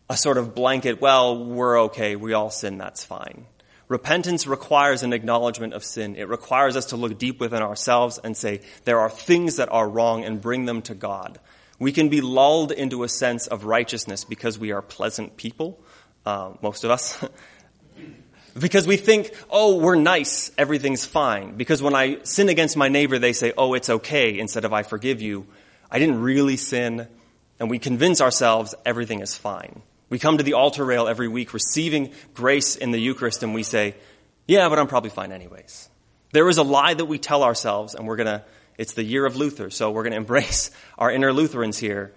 a 0.09 0.17
sort 0.17 0.37
of 0.37 0.53
blanket, 0.53 1.01
well, 1.01 1.43
we're 1.43 1.83
okay, 1.83 2.15
we 2.15 2.33
all 2.33 2.51
sin, 2.51 2.77
that's 2.77 3.05
fine. 3.05 3.45
Repentance 3.87 4.47
requires 4.47 5.03
an 5.03 5.13
acknowledgement 5.13 5.73
of 5.73 5.83
sin. 5.83 6.15
It 6.15 6.27
requires 6.27 6.75
us 6.75 6.87
to 6.87 6.95
look 6.95 7.19
deep 7.19 7.39
within 7.39 7.61
ourselves 7.61 8.19
and 8.23 8.35
say, 8.35 8.61
there 8.83 8.99
are 8.99 9.09
things 9.09 9.57
that 9.57 9.71
are 9.71 9.87
wrong 9.87 10.23
and 10.23 10.41
bring 10.41 10.65
them 10.65 10.81
to 10.83 10.95
God. 10.95 11.39
We 11.77 11.91
can 11.91 12.09
be 12.09 12.21
lulled 12.21 12.71
into 12.71 13.03
a 13.03 13.09
sense 13.09 13.47
of 13.47 13.65
righteousness 13.65 14.23
because 14.23 14.57
we 14.57 14.71
are 14.71 14.81
pleasant 14.81 15.37
people, 15.37 15.79
uh, 16.25 16.53
most 16.61 16.83
of 16.83 16.89
us. 16.89 17.23
because 18.59 18.87
we 18.87 18.97
think, 18.97 19.31
oh, 19.51 19.77
we're 19.77 19.95
nice, 19.95 20.51
everything's 20.57 21.05
fine. 21.05 21.55
Because 21.55 21.83
when 21.83 21.93
I 21.93 22.23
sin 22.23 22.49
against 22.49 22.77
my 22.77 22.87
neighbor, 22.87 23.19
they 23.19 23.33
say, 23.33 23.53
oh, 23.55 23.73
it's 23.75 23.89
okay, 23.89 24.39
instead 24.39 24.65
of 24.65 24.73
I 24.73 24.81
forgive 24.83 25.21
you. 25.21 25.45
I 25.91 25.99
didn't 25.99 26.21
really 26.21 26.57
sin. 26.57 27.07
And 27.59 27.69
we 27.69 27.77
convince 27.77 28.19
ourselves 28.19 28.73
everything 28.85 29.19
is 29.19 29.35
fine. 29.35 29.81
We 30.09 30.19
come 30.19 30.37
to 30.37 30.43
the 30.43 30.53
altar 30.53 30.85
rail 30.85 31.07
every 31.07 31.27
week 31.27 31.53
receiving 31.53 32.11
grace 32.33 32.75
in 32.75 32.91
the 32.91 32.99
Eucharist 32.99 33.43
and 33.43 33.53
we 33.53 33.63
say, 33.63 33.95
yeah, 34.47 34.69
but 34.69 34.77
I'm 34.77 34.87
probably 34.87 35.09
fine 35.09 35.31
anyways. 35.31 35.89
There 36.31 36.47
is 36.47 36.57
a 36.57 36.63
lie 36.63 36.93
that 36.93 37.05
we 37.05 37.17
tell 37.17 37.43
ourselves 37.43 37.95
and 37.95 38.07
we're 38.07 38.17
gonna, 38.17 38.43
it's 38.77 38.93
the 38.93 39.03
year 39.03 39.25
of 39.25 39.35
Luther, 39.35 39.69
so 39.69 39.91
we're 39.91 40.03
gonna 40.03 40.15
embrace 40.25 40.69
our 40.97 41.09
inner 41.09 41.33
Lutherans 41.33 41.77
here 41.77 42.13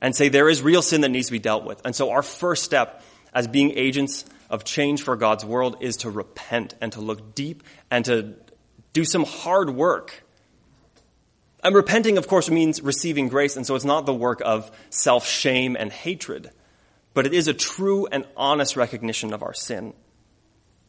and 0.00 0.14
say 0.14 0.28
there 0.28 0.48
is 0.48 0.62
real 0.62 0.82
sin 0.82 1.00
that 1.00 1.08
needs 1.08 1.26
to 1.26 1.32
be 1.32 1.38
dealt 1.38 1.64
with. 1.64 1.80
And 1.84 1.94
so 1.94 2.10
our 2.10 2.22
first 2.22 2.64
step 2.64 3.02
as 3.32 3.48
being 3.48 3.72
agents 3.72 4.24
of 4.50 4.64
change 4.64 5.02
for 5.02 5.16
God's 5.16 5.44
world 5.44 5.78
is 5.80 5.98
to 5.98 6.10
repent 6.10 6.74
and 6.80 6.92
to 6.92 7.00
look 7.00 7.34
deep 7.34 7.62
and 7.90 8.04
to 8.04 8.34
do 8.92 9.04
some 9.04 9.24
hard 9.24 9.70
work. 9.70 10.22
And 11.62 11.74
repenting, 11.74 12.18
of 12.18 12.28
course, 12.28 12.48
means 12.50 12.80
receiving 12.80 13.28
grace, 13.28 13.56
and 13.56 13.66
so 13.66 13.74
it's 13.74 13.84
not 13.84 14.06
the 14.06 14.14
work 14.14 14.40
of 14.44 14.70
self 14.90 15.26
shame 15.26 15.76
and 15.78 15.90
hatred 15.90 16.50
but 17.16 17.24
it 17.24 17.32
is 17.32 17.48
a 17.48 17.54
true 17.54 18.06
and 18.12 18.26
honest 18.36 18.76
recognition 18.76 19.32
of 19.32 19.42
our 19.42 19.54
sin. 19.54 19.94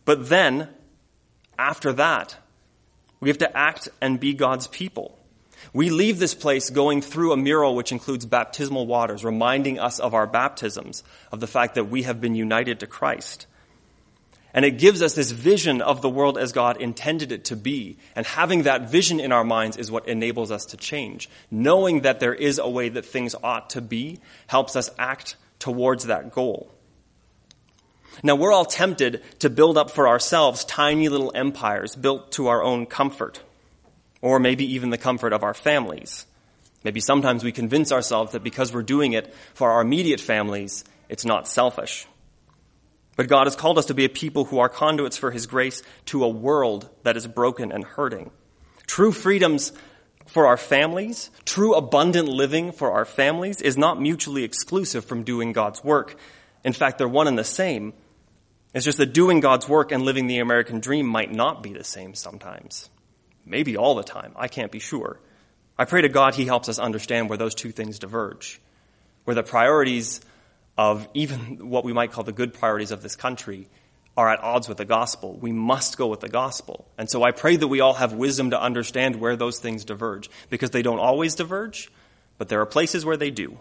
But 0.03 0.27
then, 0.27 0.67
after 1.57 1.93
that, 1.93 2.35
we 3.21 3.29
have 3.29 3.37
to 3.37 3.57
act 3.57 3.87
and 4.01 4.19
be 4.19 4.33
God's 4.33 4.67
people. 4.67 5.17
We 5.71 5.89
leave 5.89 6.19
this 6.19 6.33
place 6.35 6.69
going 6.69 7.01
through 7.01 7.31
a 7.31 7.37
mural 7.37 7.75
which 7.75 7.93
includes 7.93 8.25
baptismal 8.25 8.87
waters, 8.87 9.23
reminding 9.23 9.79
us 9.79 9.99
of 9.99 10.13
our 10.13 10.27
baptisms, 10.27 11.01
of 11.31 11.39
the 11.39 11.47
fact 11.47 11.75
that 11.75 11.85
we 11.85 12.03
have 12.03 12.19
been 12.19 12.35
united 12.35 12.81
to 12.81 12.87
Christ. 12.87 13.47
And 14.53 14.65
it 14.65 14.79
gives 14.79 15.01
us 15.01 15.15
this 15.15 15.31
vision 15.31 15.81
of 15.81 16.01
the 16.01 16.09
world 16.09 16.37
as 16.37 16.51
God 16.51 16.81
intended 16.81 17.31
it 17.31 17.45
to 17.45 17.55
be. 17.55 17.99
And 18.17 18.25
having 18.25 18.63
that 18.63 18.89
vision 18.89 19.21
in 19.21 19.31
our 19.31 19.45
minds 19.45 19.77
is 19.77 19.89
what 19.89 20.09
enables 20.09 20.51
us 20.51 20.65
to 20.67 20.77
change. 20.77 21.29
Knowing 21.49 22.01
that 22.01 22.19
there 22.19 22.33
is 22.33 22.59
a 22.59 22.69
way 22.69 22.89
that 22.89 23.05
things 23.05 23.33
ought 23.41 23.69
to 23.69 23.81
be 23.81 24.19
helps 24.47 24.75
us 24.75 24.89
act 24.99 25.37
towards 25.59 26.05
that 26.05 26.31
goal. 26.31 26.71
Now, 28.23 28.35
we're 28.35 28.51
all 28.51 28.65
tempted 28.65 29.21
to 29.39 29.49
build 29.49 29.77
up 29.77 29.91
for 29.91 30.07
ourselves 30.07 30.65
tiny 30.65 31.07
little 31.09 31.31
empires 31.35 31.95
built 31.95 32.31
to 32.33 32.47
our 32.47 32.63
own 32.63 32.85
comfort, 32.85 33.41
or 34.21 34.39
maybe 34.39 34.73
even 34.73 34.89
the 34.89 34.97
comfort 34.97 35.33
of 35.33 35.43
our 35.43 35.53
families. 35.53 36.25
Maybe 36.83 36.99
sometimes 36.99 37.43
we 37.43 37.51
convince 37.51 37.91
ourselves 37.91 38.31
that 38.31 38.43
because 38.43 38.73
we're 38.73 38.81
doing 38.81 39.13
it 39.13 39.33
for 39.53 39.71
our 39.71 39.81
immediate 39.81 40.21
families, 40.21 40.83
it's 41.09 41.25
not 41.25 41.47
selfish. 41.47 42.07
But 43.15 43.27
God 43.27 43.45
has 43.45 43.55
called 43.55 43.77
us 43.77 43.85
to 43.87 43.93
be 43.93 44.05
a 44.05 44.09
people 44.09 44.45
who 44.45 44.59
are 44.59 44.69
conduits 44.69 45.17
for 45.17 45.31
His 45.31 45.47
grace 45.47 45.83
to 46.05 46.23
a 46.23 46.29
world 46.29 46.89
that 47.03 47.17
is 47.17 47.27
broken 47.27 47.71
and 47.71 47.83
hurting. 47.83 48.31
True 48.85 49.11
freedoms 49.11 49.73
for 50.27 50.47
our 50.47 50.57
families, 50.57 51.31
true 51.45 51.73
abundant 51.73 52.27
living 52.27 52.71
for 52.71 52.91
our 52.91 53.05
families 53.05 53.61
is 53.61 53.77
not 53.77 53.99
mutually 53.99 54.43
exclusive 54.43 55.05
from 55.05 55.23
doing 55.23 55.53
God's 55.53 55.83
work. 55.83 56.17
In 56.63 56.73
fact, 56.73 56.97
they're 56.97 57.07
one 57.07 57.27
and 57.27 57.37
the 57.37 57.43
same. 57.43 57.93
It's 58.73 58.85
just 58.85 58.97
that 58.99 59.13
doing 59.13 59.39
God's 59.39 59.67
work 59.67 59.91
and 59.91 60.03
living 60.03 60.27
the 60.27 60.39
American 60.39 60.79
dream 60.79 61.07
might 61.07 61.31
not 61.31 61.63
be 61.63 61.73
the 61.73 61.83
same 61.83 62.13
sometimes. 62.13 62.89
Maybe 63.45 63.77
all 63.77 63.95
the 63.95 64.03
time. 64.03 64.33
I 64.35 64.49
can't 64.49 64.71
be 64.71 64.79
sure. 64.79 65.19
I 65.77 65.85
pray 65.85 66.01
to 66.01 66.09
God 66.09 66.35
He 66.35 66.45
helps 66.45 66.69
us 66.69 66.79
understand 66.79 67.29
where 67.29 67.37
those 67.37 67.55
two 67.55 67.71
things 67.71 67.99
diverge, 67.99 68.59
where 69.23 69.35
the 69.35 69.43
priorities 69.43 70.21
of 70.77 71.07
even 71.13 71.69
what 71.69 71.85
we 71.85 71.93
might 71.93 72.11
call 72.11 72.23
the 72.23 72.31
good 72.31 72.53
priorities 72.53 72.91
of 72.91 73.01
this 73.01 73.15
country 73.15 73.67
are 74.17 74.29
at 74.29 74.43
odds 74.43 74.67
with 74.67 74.79
the 74.79 74.85
gospel. 74.85 75.37
We 75.39 75.51
must 75.51 75.97
go 75.97 76.07
with 76.07 76.21
the 76.21 76.27
gospel. 76.27 76.87
And 76.97 77.09
so 77.09 77.23
I 77.23 77.31
pray 77.31 77.55
that 77.55 77.67
we 77.67 77.81
all 77.81 77.93
have 77.93 78.13
wisdom 78.13 78.49
to 78.49 78.61
understand 78.61 79.15
where 79.15 79.35
those 79.35 79.59
things 79.59 79.85
diverge, 79.85 80.29
because 80.49 80.71
they 80.71 80.81
don't 80.81 80.99
always 80.99 81.35
diverge, 81.35 81.91
but 82.39 82.49
there 82.49 82.59
are 82.61 82.65
places 82.65 83.05
where 83.05 83.17
they 83.17 83.29
do. 83.29 83.57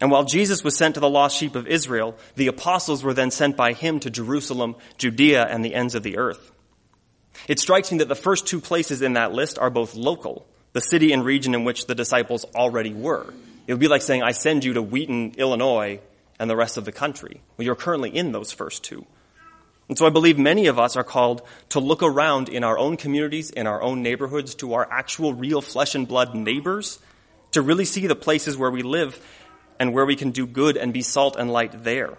And 0.00 0.10
while 0.10 0.24
Jesus 0.24 0.62
was 0.62 0.76
sent 0.76 0.94
to 0.94 1.00
the 1.00 1.10
lost 1.10 1.36
sheep 1.36 1.56
of 1.56 1.66
Israel, 1.66 2.16
the 2.36 2.46
apostles 2.46 3.02
were 3.02 3.14
then 3.14 3.30
sent 3.30 3.56
by 3.56 3.72
him 3.72 4.00
to 4.00 4.10
Jerusalem, 4.10 4.76
Judea, 4.98 5.44
and 5.44 5.64
the 5.64 5.74
ends 5.74 5.94
of 5.94 6.02
the 6.02 6.16
earth. 6.18 6.52
It 7.48 7.58
strikes 7.58 7.90
me 7.90 7.98
that 7.98 8.08
the 8.08 8.14
first 8.14 8.46
two 8.46 8.60
places 8.60 9.02
in 9.02 9.14
that 9.14 9.32
list 9.32 9.58
are 9.58 9.70
both 9.70 9.94
local, 9.96 10.46
the 10.72 10.80
city 10.80 11.12
and 11.12 11.24
region 11.24 11.54
in 11.54 11.64
which 11.64 11.86
the 11.86 11.94
disciples 11.94 12.44
already 12.54 12.94
were. 12.94 13.32
It 13.66 13.72
would 13.72 13.80
be 13.80 13.88
like 13.88 14.02
saying, 14.02 14.22
I 14.22 14.32
send 14.32 14.64
you 14.64 14.74
to 14.74 14.82
Wheaton, 14.82 15.34
Illinois, 15.38 16.00
and 16.38 16.50
the 16.50 16.56
rest 16.56 16.76
of 16.76 16.84
the 16.84 16.92
country. 16.92 17.40
Well, 17.56 17.64
you're 17.64 17.74
currently 17.74 18.10
in 18.10 18.32
those 18.32 18.52
first 18.52 18.84
two. 18.84 19.06
And 19.88 19.98
so 19.98 20.06
I 20.06 20.10
believe 20.10 20.38
many 20.38 20.66
of 20.66 20.78
us 20.78 20.96
are 20.96 21.04
called 21.04 21.42
to 21.70 21.80
look 21.80 22.02
around 22.02 22.48
in 22.48 22.64
our 22.64 22.78
own 22.78 22.96
communities, 22.96 23.50
in 23.50 23.66
our 23.66 23.82
own 23.82 24.02
neighborhoods, 24.02 24.54
to 24.56 24.74
our 24.74 24.88
actual 24.90 25.34
real 25.34 25.60
flesh 25.60 25.94
and 25.94 26.08
blood 26.08 26.34
neighbors, 26.34 26.98
to 27.50 27.60
really 27.60 27.84
see 27.84 28.06
the 28.06 28.16
places 28.16 28.56
where 28.56 28.70
we 28.70 28.82
live 28.82 29.20
and 29.78 29.92
where 29.92 30.06
we 30.06 30.16
can 30.16 30.30
do 30.30 30.46
good 30.46 30.76
and 30.76 30.92
be 30.92 31.02
salt 31.02 31.36
and 31.36 31.52
light 31.52 31.84
there. 31.84 32.16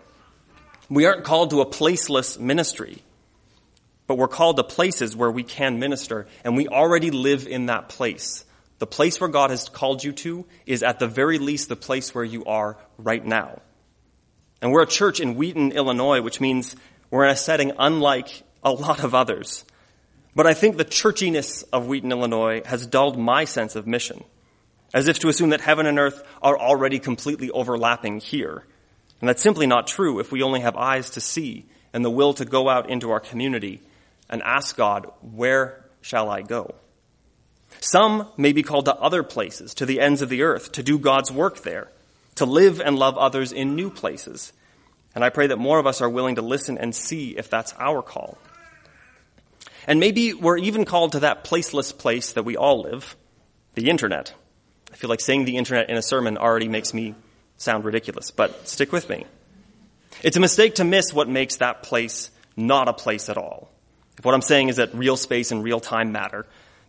We 0.89 1.05
aren't 1.05 1.24
called 1.24 1.50
to 1.50 1.62
a 1.62 1.65
placeless 1.65 2.39
ministry, 2.39 3.01
but 4.05 4.17
we're 4.17 4.27
called 4.27 4.57
to 4.57 4.63
places 4.63 5.15
where 5.15 5.31
we 5.31 5.43
can 5.43 5.79
minister, 5.79 6.27
and 6.43 6.55
we 6.55 6.67
already 6.67 7.10
live 7.10 7.48
in 7.48 7.65
that 7.65 7.89
place. 7.89 8.45
The 8.77 8.86
place 8.86 9.19
where 9.19 9.29
God 9.29 9.50
has 9.50 9.69
called 9.69 10.03
you 10.03 10.12
to 10.12 10.45
is 10.65 10.84
at 10.84 11.00
the 11.00 11.07
very 11.07 11.39
least 11.39 11.69
the 11.69 11.75
place 11.75 12.13
where 12.13 12.24
you 12.24 12.45
are 12.45 12.77
right 13.00 13.25
now. 13.25 13.62
And 14.62 14.72
we're 14.72 14.84
a 14.84 14.88
church 14.88 15.19
in 15.19 15.36
Wheaton, 15.36 15.72
Illinois, 15.72 16.22
which 16.22 16.39
means 16.39 16.75
we're 17.10 17.26
in 17.26 17.32
a 17.32 17.36
setting 17.36 17.72
unlike 17.78 18.44
a 18.64 18.72
lot 18.72 19.04
of 19.04 19.14
others. 19.16 19.66
But 20.36 20.48
I 20.48 20.54
think 20.54 20.76
the 20.76 20.86
churchiness 20.86 21.64
of 21.72 21.88
Wheaton, 21.88 22.12
Illinois 22.12 22.62
has 22.66 22.86
dulled 22.86 23.18
my 23.18 23.46
sense 23.46 23.76
of 23.76 23.88
mission, 23.88 24.24
as 24.94 25.08
if 25.08 25.20
to 25.20 25.30
assume 25.30 25.52
that 25.52 25.62
heaven 25.62 25.86
and 25.86 25.98
earth 25.98 26.24
are 26.42 26.58
already 26.60 27.00
completely 27.00 27.50
overlapping 27.52 28.20
here. 28.20 28.64
And 29.22 29.30
that's 29.30 29.42
simply 29.42 29.66
not 29.66 29.88
true 29.88 30.20
if 30.20 30.32
we 30.32 30.44
only 30.44 30.60
have 30.60 30.76
eyes 30.76 31.12
to 31.12 31.22
see 31.22 31.66
and 31.94 32.04
the 32.04 32.10
will 32.10 32.34
to 32.34 32.46
go 32.46 32.68
out 32.68 32.90
into 32.90 33.12
our 33.12 33.22
community 33.22 33.82
and 34.30 34.42
ask 34.42 34.76
God, 34.76 35.10
where 35.22 35.86
shall 36.02 36.30
I 36.30 36.42
go? 36.42 36.76
Some 37.80 38.30
may 38.36 38.52
be 38.52 38.64
called 38.64 38.86
to 38.86 38.96
other 38.96 39.24
places, 39.24 39.74
to 39.76 39.86
the 39.86 40.02
ends 40.02 40.22
of 40.22 40.30
the 40.30 40.42
earth, 40.44 40.74
to 40.74 40.84
do 40.84 41.00
God's 41.00 41.32
work 41.32 41.64
there, 41.64 41.90
to 42.36 42.46
live 42.46 42.82
and 42.82 43.00
love 43.00 43.18
others 43.18 43.52
in 43.52 43.76
new 43.76 43.90
places, 43.90 44.52
and 45.15 45.24
I 45.24 45.29
pray 45.29 45.48
that 45.48 45.57
more 45.57 45.79
of 45.79 45.88
us 45.88 46.01
are 46.01 46.10
willing 46.10 46.36
to 46.36 46.41
listen 46.41 46.77
and 46.77 46.93
see 46.93 47.31
if 47.31 47.50
that's 47.50 47.74
our 47.79 48.01
call. 48.01 48.38
And 49.88 50.00
maybe 50.00 50.34
we're 50.34 50.57
even 50.57 50.84
called 50.84 51.13
to 51.13 51.22
that 51.22 51.45
placeless 51.45 51.98
place 51.98 52.34
that 52.34 52.43
we 52.43 52.57
all 52.57 52.81
live, 52.81 53.15
the 53.75 53.89
internet. 53.89 54.34
I 54.91 54.95
feel 54.95 55.10
like 55.10 55.22
saying 55.22 55.45
the 55.45 55.57
internet 55.57 55.89
in 55.89 55.95
a 55.95 56.01
sermon 56.01 56.38
already 56.38 56.67
makes 56.67 56.93
me 56.93 57.15
sound 57.57 57.86
ridiculous, 57.86 58.31
but 58.31 58.67
stick 58.67 58.91
with 58.91 59.10
me. 59.10 59.25
It's 60.24 60.38
a 60.38 60.39
mistake 60.39 60.75
to 60.75 60.84
miss 60.84 61.13
what 61.13 61.29
makes 61.29 61.57
that 61.57 61.84
place 61.84 62.31
not 62.55 62.88
a 62.88 62.93
place 62.93 63.29
at 63.29 63.38
all. 63.38 63.69
If 64.17 64.25
what 64.25 64.34
I'm 64.34 64.41
saying 64.41 64.69
is 64.69 64.77
that 64.77 64.93
real 64.93 65.17
space 65.17 65.51
and 65.51 65.63
real 65.63 65.79
time 65.79 66.12
matter, 66.12 66.45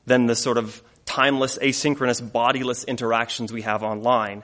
then 0.06 0.26
the 0.26 0.36
sort 0.36 0.58
of 0.58 0.82
timeless, 1.04 1.58
asynchronous, 1.58 2.20
bodiless 2.32 2.84
interactions 2.84 3.52
we 3.52 3.62
have 3.62 3.82
online 3.82 4.42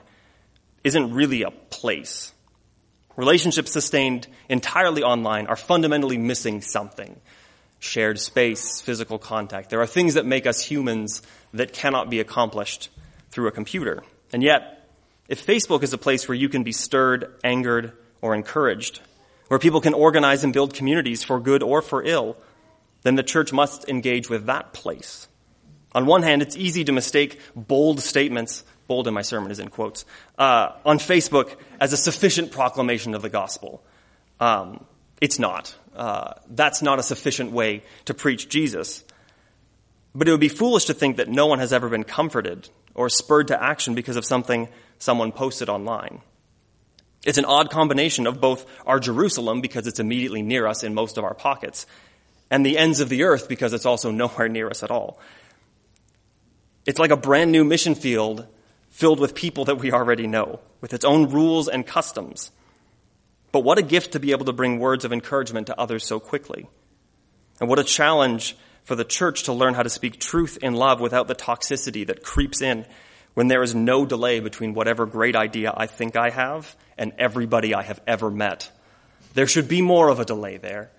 isn't 0.83 1.13
really 1.13 1.43
a 1.43 1.51
place. 1.51 2.33
Relationships 3.15 3.71
sustained 3.71 4.27
entirely 4.49 5.03
online 5.03 5.47
are 5.47 5.55
fundamentally 5.55 6.17
missing 6.17 6.61
something. 6.61 7.19
Shared 7.79 8.19
space, 8.19 8.81
physical 8.81 9.19
contact. 9.19 9.69
There 9.69 9.81
are 9.81 9.87
things 9.87 10.15
that 10.15 10.25
make 10.25 10.47
us 10.47 10.61
humans 10.61 11.21
that 11.53 11.73
cannot 11.73 12.09
be 12.09 12.19
accomplished 12.19 12.89
through 13.29 13.47
a 13.47 13.51
computer. 13.51 14.03
And 14.31 14.41
yet, 14.41 14.89
if 15.27 15.45
Facebook 15.45 15.83
is 15.83 15.93
a 15.93 15.97
place 15.97 16.27
where 16.27 16.35
you 16.35 16.49
can 16.49 16.63
be 16.63 16.71
stirred, 16.71 17.33
angered, 17.43 17.93
or 18.21 18.33
encouraged, 18.33 19.01
where 19.47 19.59
people 19.59 19.81
can 19.81 19.93
organize 19.93 20.43
and 20.43 20.53
build 20.53 20.73
communities 20.73 21.23
for 21.23 21.39
good 21.39 21.61
or 21.61 21.81
for 21.81 22.03
ill, 22.03 22.37
then 23.03 23.15
the 23.15 23.23
church 23.23 23.53
must 23.53 23.87
engage 23.89 24.29
with 24.29 24.47
that 24.47 24.73
place. 24.73 25.27
On 25.93 26.05
one 26.05 26.23
hand, 26.23 26.41
it's 26.41 26.57
easy 26.57 26.83
to 26.85 26.91
mistake 26.91 27.39
bold 27.55 27.99
statements, 27.99 28.63
bold 28.93 29.07
in 29.07 29.13
my 29.15 29.23
sermon 29.23 29.49
is 29.49 29.57
in 29.57 29.69
quotes, 29.69 30.05
uh, 30.37 30.69
on 30.85 30.99
Facebook 30.99 31.55
as 31.79 31.93
a 31.93 31.97
sufficient 31.97 32.51
proclamation 32.51 33.15
of 33.15 33.23
the 33.23 33.29
gospel. 33.29 33.83
Um, 34.39 34.85
it's 35.19 35.39
not. 35.39 35.73
Uh, 35.95 36.33
that's 36.51 36.83
not 36.83 36.99
a 36.99 37.03
sufficient 37.03 37.51
way 37.51 37.81
to 38.05 38.13
preach 38.13 38.49
Jesus. 38.49 39.03
But 40.13 40.27
it 40.27 40.31
would 40.31 40.39
be 40.39 40.47
foolish 40.47 40.85
to 40.85 40.93
think 40.93 41.17
that 41.17 41.27
no 41.27 41.47
one 41.47 41.57
has 41.57 41.73
ever 41.73 41.89
been 41.89 42.03
comforted 42.03 42.69
or 42.93 43.09
spurred 43.09 43.47
to 43.47 43.59
action 43.59 43.95
because 43.95 44.15
of 44.15 44.25
something 44.25 44.69
someone 44.99 45.31
posted 45.31 45.69
online. 45.69 46.21
It's 47.25 47.39
an 47.39 47.45
odd 47.45 47.71
combination 47.71 48.27
of 48.27 48.39
both 48.39 48.63
our 48.85 48.99
Jerusalem, 48.99 49.59
because 49.61 49.87
it's 49.87 49.99
immediately 49.99 50.43
near 50.43 50.67
us 50.67 50.83
in 50.83 50.93
most 50.93 51.17
of 51.17 51.23
our 51.23 51.33
pockets, 51.33 51.87
and 52.51 52.63
the 52.63 52.77
ends 52.77 52.99
of 52.99 53.09
the 53.09 53.23
earth, 53.23 53.49
because 53.49 53.73
it's 53.73 53.87
also 53.87 54.11
nowhere 54.23 54.49
near 54.49 54.69
us 54.69 54.83
at 54.83 54.91
all. 54.91 55.19
It's 56.85 56.99
like 56.99 57.11
a 57.11 57.17
brand 57.17 57.51
new 57.51 57.63
mission 57.63 57.95
field 57.95 58.45
filled 58.93 59.19
with 59.19 59.33
people 59.33 59.65
that 59.65 59.79
we 59.79 59.91
already 59.91 60.27
know, 60.27 60.59
with 60.79 60.93
its 60.93 61.03
own 61.03 61.27
rules 61.29 61.67
and 61.67 61.85
customs. 61.85 62.51
But 63.51 63.61
what 63.61 63.79
a 63.79 63.81
gift 63.81 64.11
to 64.11 64.19
be 64.19 64.31
able 64.33 64.45
to 64.45 64.53
bring 64.53 64.77
words 64.77 65.03
of 65.03 65.11
encouragement 65.11 65.65
to 65.67 65.79
others 65.79 66.05
so 66.05 66.19
quickly. 66.19 66.67
And 67.59 67.67
what 67.67 67.79
a 67.79 67.83
challenge 67.83 68.55
for 68.83 68.93
the 68.95 69.03
church 69.03 69.43
to 69.43 69.53
learn 69.53 69.73
how 69.73 69.81
to 69.81 69.89
speak 69.89 70.19
truth 70.19 70.59
in 70.61 70.75
love 70.75 71.01
without 71.01 71.27
the 71.27 71.33
toxicity 71.33 72.05
that 72.05 72.21
creeps 72.21 72.61
in 72.61 72.85
when 73.33 73.47
there 73.47 73.63
is 73.63 73.73
no 73.73 74.05
delay 74.05 74.39
between 74.39 74.75
whatever 74.75 75.07
great 75.07 75.35
idea 75.35 75.73
I 75.75 75.87
think 75.87 76.15
I 76.15 76.29
have 76.29 76.75
and 76.95 77.13
everybody 77.17 77.73
I 77.73 77.81
have 77.81 77.99
ever 78.05 78.29
met. 78.29 78.71
There 79.33 79.47
should 79.47 79.67
be 79.67 79.81
more 79.81 80.09
of 80.09 80.19
a 80.19 80.25
delay 80.25 80.57
there. 80.57 80.91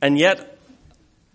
And 0.00 0.16
yet, 0.16 0.58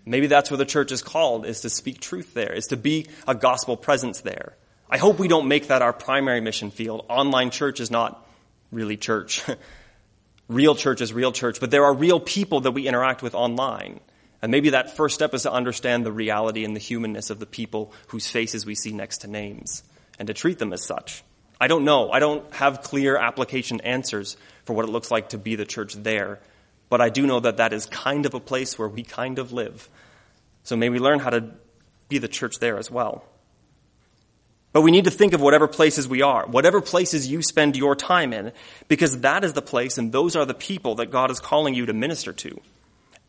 maybe 0.06 0.26
that's 0.26 0.50
what 0.50 0.56
the 0.56 0.64
church 0.64 0.90
is 0.90 1.02
called, 1.02 1.44
is 1.44 1.60
to 1.60 1.68
speak 1.68 2.00
truth 2.00 2.32
there, 2.32 2.54
is 2.54 2.68
to 2.68 2.78
be 2.78 3.08
a 3.28 3.34
gospel 3.34 3.76
presence 3.76 4.22
there. 4.22 4.56
I 4.90 4.98
hope 4.98 5.20
we 5.20 5.28
don't 5.28 5.46
make 5.46 5.68
that 5.68 5.82
our 5.82 5.92
primary 5.92 6.40
mission 6.40 6.72
field. 6.72 7.06
Online 7.08 7.50
church 7.50 7.78
is 7.78 7.92
not 7.92 8.26
really 8.72 8.96
church. 8.96 9.42
real 10.48 10.74
church 10.74 11.00
is 11.00 11.12
real 11.12 11.30
church, 11.30 11.60
but 11.60 11.70
there 11.70 11.84
are 11.84 11.94
real 11.94 12.18
people 12.18 12.62
that 12.62 12.72
we 12.72 12.88
interact 12.88 13.22
with 13.22 13.36
online. 13.36 14.00
And 14.42 14.50
maybe 14.50 14.70
that 14.70 14.96
first 14.96 15.14
step 15.14 15.32
is 15.32 15.42
to 15.42 15.52
understand 15.52 16.04
the 16.04 16.10
reality 16.10 16.64
and 16.64 16.74
the 16.74 16.80
humanness 16.80 17.30
of 17.30 17.38
the 17.38 17.46
people 17.46 17.92
whose 18.08 18.26
faces 18.26 18.66
we 18.66 18.74
see 18.74 18.90
next 18.90 19.18
to 19.18 19.28
names 19.28 19.84
and 20.18 20.26
to 20.26 20.34
treat 20.34 20.58
them 20.58 20.72
as 20.72 20.84
such. 20.84 21.22
I 21.60 21.68
don't 21.68 21.84
know. 21.84 22.10
I 22.10 22.18
don't 22.18 22.52
have 22.54 22.82
clear 22.82 23.16
application 23.16 23.80
answers 23.82 24.36
for 24.64 24.72
what 24.72 24.86
it 24.86 24.90
looks 24.90 25.10
like 25.10 25.28
to 25.30 25.38
be 25.38 25.54
the 25.54 25.66
church 25.66 25.94
there, 25.94 26.40
but 26.88 27.00
I 27.00 27.10
do 27.10 27.26
know 27.26 27.38
that 27.38 27.58
that 27.58 27.72
is 27.72 27.86
kind 27.86 28.26
of 28.26 28.34
a 28.34 28.40
place 28.40 28.76
where 28.76 28.88
we 28.88 29.04
kind 29.04 29.38
of 29.38 29.52
live. 29.52 29.88
So 30.64 30.74
may 30.74 30.88
we 30.88 30.98
learn 30.98 31.20
how 31.20 31.30
to 31.30 31.50
be 32.08 32.18
the 32.18 32.28
church 32.28 32.58
there 32.58 32.76
as 32.76 32.90
well. 32.90 33.24
But 34.72 34.82
we 34.82 34.92
need 34.92 35.04
to 35.04 35.10
think 35.10 35.32
of 35.32 35.40
whatever 35.40 35.66
places 35.66 36.06
we 36.06 36.22
are, 36.22 36.46
whatever 36.46 36.80
places 36.80 37.26
you 37.26 37.42
spend 37.42 37.76
your 37.76 37.96
time 37.96 38.32
in, 38.32 38.52
because 38.86 39.20
that 39.20 39.42
is 39.42 39.52
the 39.52 39.62
place 39.62 39.98
and 39.98 40.12
those 40.12 40.36
are 40.36 40.44
the 40.44 40.54
people 40.54 40.96
that 40.96 41.10
God 41.10 41.30
is 41.30 41.40
calling 41.40 41.74
you 41.74 41.86
to 41.86 41.92
minister 41.92 42.32
to. 42.32 42.60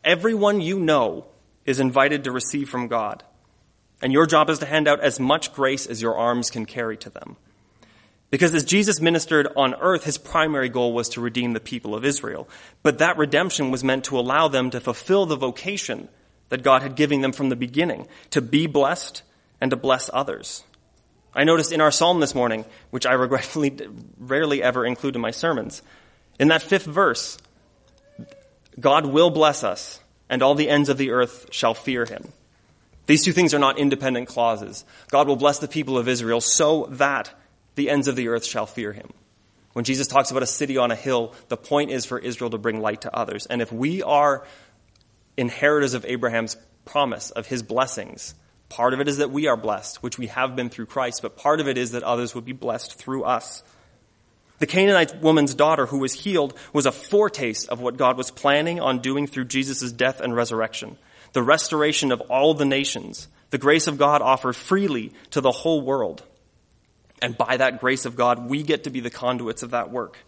Everyone 0.04 0.60
you 0.60 0.78
know 0.78 1.26
is 1.64 1.80
invited 1.80 2.24
to 2.24 2.32
receive 2.32 2.68
from 2.68 2.88
God. 2.88 3.24
And 4.00 4.12
your 4.12 4.26
job 4.26 4.50
is 4.50 4.58
to 4.60 4.66
hand 4.66 4.88
out 4.88 5.00
as 5.00 5.20
much 5.20 5.52
grace 5.52 5.86
as 5.86 6.02
your 6.02 6.16
arms 6.16 6.50
can 6.50 6.66
carry 6.66 6.96
to 6.98 7.10
them. 7.10 7.36
Because 8.30 8.54
as 8.54 8.64
Jesus 8.64 9.00
ministered 9.00 9.46
on 9.56 9.74
earth, 9.74 10.04
his 10.04 10.18
primary 10.18 10.68
goal 10.68 10.92
was 10.92 11.10
to 11.10 11.20
redeem 11.20 11.52
the 11.52 11.60
people 11.60 11.94
of 11.94 12.04
Israel. 12.04 12.48
But 12.82 12.98
that 12.98 13.18
redemption 13.18 13.70
was 13.70 13.84
meant 13.84 14.04
to 14.04 14.18
allow 14.18 14.48
them 14.48 14.70
to 14.70 14.80
fulfill 14.80 15.26
the 15.26 15.36
vocation 15.36 16.08
that 16.48 16.62
God 16.62 16.82
had 16.82 16.96
given 16.96 17.20
them 17.20 17.32
from 17.32 17.50
the 17.50 17.56
beginning, 17.56 18.08
to 18.30 18.40
be 18.40 18.66
blessed 18.66 19.22
and 19.60 19.70
to 19.70 19.76
bless 19.76 20.08
others. 20.12 20.64
I 21.34 21.44
noticed 21.44 21.72
in 21.72 21.80
our 21.80 21.90
psalm 21.90 22.20
this 22.20 22.34
morning, 22.34 22.64
which 22.90 23.06
I 23.06 23.12
regretfully 23.12 23.76
rarely 24.18 24.62
ever 24.62 24.84
include 24.84 25.16
in 25.16 25.22
my 25.22 25.30
sermons, 25.30 25.82
in 26.38 26.48
that 26.48 26.62
fifth 26.62 26.84
verse, 26.84 27.38
God 28.78 29.06
will 29.06 29.30
bless 29.30 29.64
us, 29.64 30.00
and 30.28 30.42
all 30.42 30.54
the 30.54 30.68
ends 30.68 30.88
of 30.88 30.98
the 30.98 31.10
earth 31.10 31.46
shall 31.50 31.74
fear 31.74 32.04
him. 32.04 32.32
These 33.06 33.24
two 33.24 33.32
things 33.32 33.54
are 33.54 33.58
not 33.58 33.78
independent 33.78 34.28
clauses. 34.28 34.84
God 35.10 35.26
will 35.26 35.36
bless 35.36 35.58
the 35.58 35.68
people 35.68 35.98
of 35.98 36.08
Israel 36.08 36.40
so 36.40 36.86
that 36.92 37.30
the 37.74 37.90
ends 37.90 38.08
of 38.08 38.16
the 38.16 38.28
earth 38.28 38.44
shall 38.44 38.66
fear 38.66 38.92
him. 38.92 39.10
When 39.72 39.84
Jesus 39.84 40.06
talks 40.06 40.30
about 40.30 40.42
a 40.42 40.46
city 40.46 40.76
on 40.76 40.90
a 40.90 40.96
hill, 40.96 41.34
the 41.48 41.56
point 41.56 41.90
is 41.90 42.04
for 42.04 42.18
Israel 42.18 42.50
to 42.50 42.58
bring 42.58 42.80
light 42.80 43.02
to 43.02 43.16
others. 43.16 43.46
And 43.46 43.62
if 43.62 43.72
we 43.72 44.02
are 44.02 44.46
inheritors 45.36 45.94
of 45.94 46.04
Abraham's 46.04 46.56
promise, 46.84 47.30
of 47.30 47.46
his 47.46 47.62
blessings, 47.62 48.34
part 48.72 48.94
of 48.94 49.00
it 49.00 49.08
is 49.08 49.18
that 49.18 49.30
we 49.30 49.46
are 49.46 49.56
blessed, 49.56 50.02
which 50.02 50.18
we 50.18 50.28
have 50.28 50.56
been 50.56 50.70
through 50.70 50.86
Christ, 50.86 51.20
but 51.22 51.36
part 51.36 51.60
of 51.60 51.68
it 51.68 51.78
is 51.78 51.92
that 51.92 52.02
others 52.02 52.34
would 52.34 52.44
be 52.44 52.52
blessed 52.52 52.94
through 52.94 53.24
us. 53.24 53.62
The 54.58 54.66
Canaanite 54.66 55.20
woman's 55.20 55.54
daughter 55.54 55.86
who 55.86 55.98
was 55.98 56.12
healed 56.12 56.56
was 56.72 56.86
a 56.86 56.92
foretaste 56.92 57.68
of 57.68 57.80
what 57.80 57.96
God 57.96 58.16
was 58.16 58.30
planning 58.30 58.80
on 58.80 59.00
doing 59.00 59.26
through 59.26 59.46
Jesus' 59.46 59.92
death 59.92 60.20
and 60.20 60.34
resurrection 60.34 60.96
the 61.32 61.42
restoration 61.42 62.12
of 62.12 62.20
all 62.22 62.54
the 62.54 62.64
nations, 62.64 63.28
the 63.50 63.58
grace 63.58 63.86
of 63.86 63.98
God 63.98 64.22
offered 64.22 64.54
freely 64.54 65.12
to 65.30 65.40
the 65.40 65.50
whole 65.50 65.80
world. 65.80 66.22
And 67.20 67.36
by 67.36 67.56
that 67.56 67.80
grace 67.80 68.04
of 68.04 68.16
God, 68.16 68.50
we 68.50 68.62
get 68.62 68.84
to 68.84 68.90
be 68.90 69.00
the 69.00 69.10
conduits 69.10 69.62
of 69.62 69.70
that 69.70 69.90
work. 69.90 70.18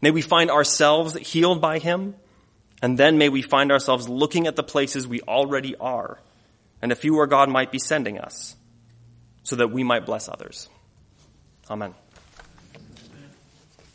May 0.00 0.10
we 0.10 0.22
find 0.22 0.50
ourselves 0.50 1.16
healed 1.16 1.60
by 1.60 1.78
Him, 1.78 2.14
and 2.82 2.98
then 2.98 3.18
may 3.18 3.28
we 3.28 3.42
find 3.42 3.72
ourselves 3.72 4.08
looking 4.08 4.46
at 4.46 4.56
the 4.56 4.62
places 4.62 5.06
we 5.06 5.20
already 5.22 5.76
are, 5.76 6.18
and 6.82 6.92
a 6.92 6.96
few 6.96 7.14
where 7.14 7.26
God 7.26 7.48
might 7.48 7.72
be 7.72 7.78
sending 7.78 8.18
us, 8.18 8.56
so 9.42 9.56
that 9.56 9.68
we 9.68 9.84
might 9.84 10.06
bless 10.06 10.28
others. 10.28 10.68
Amen. 11.70 11.94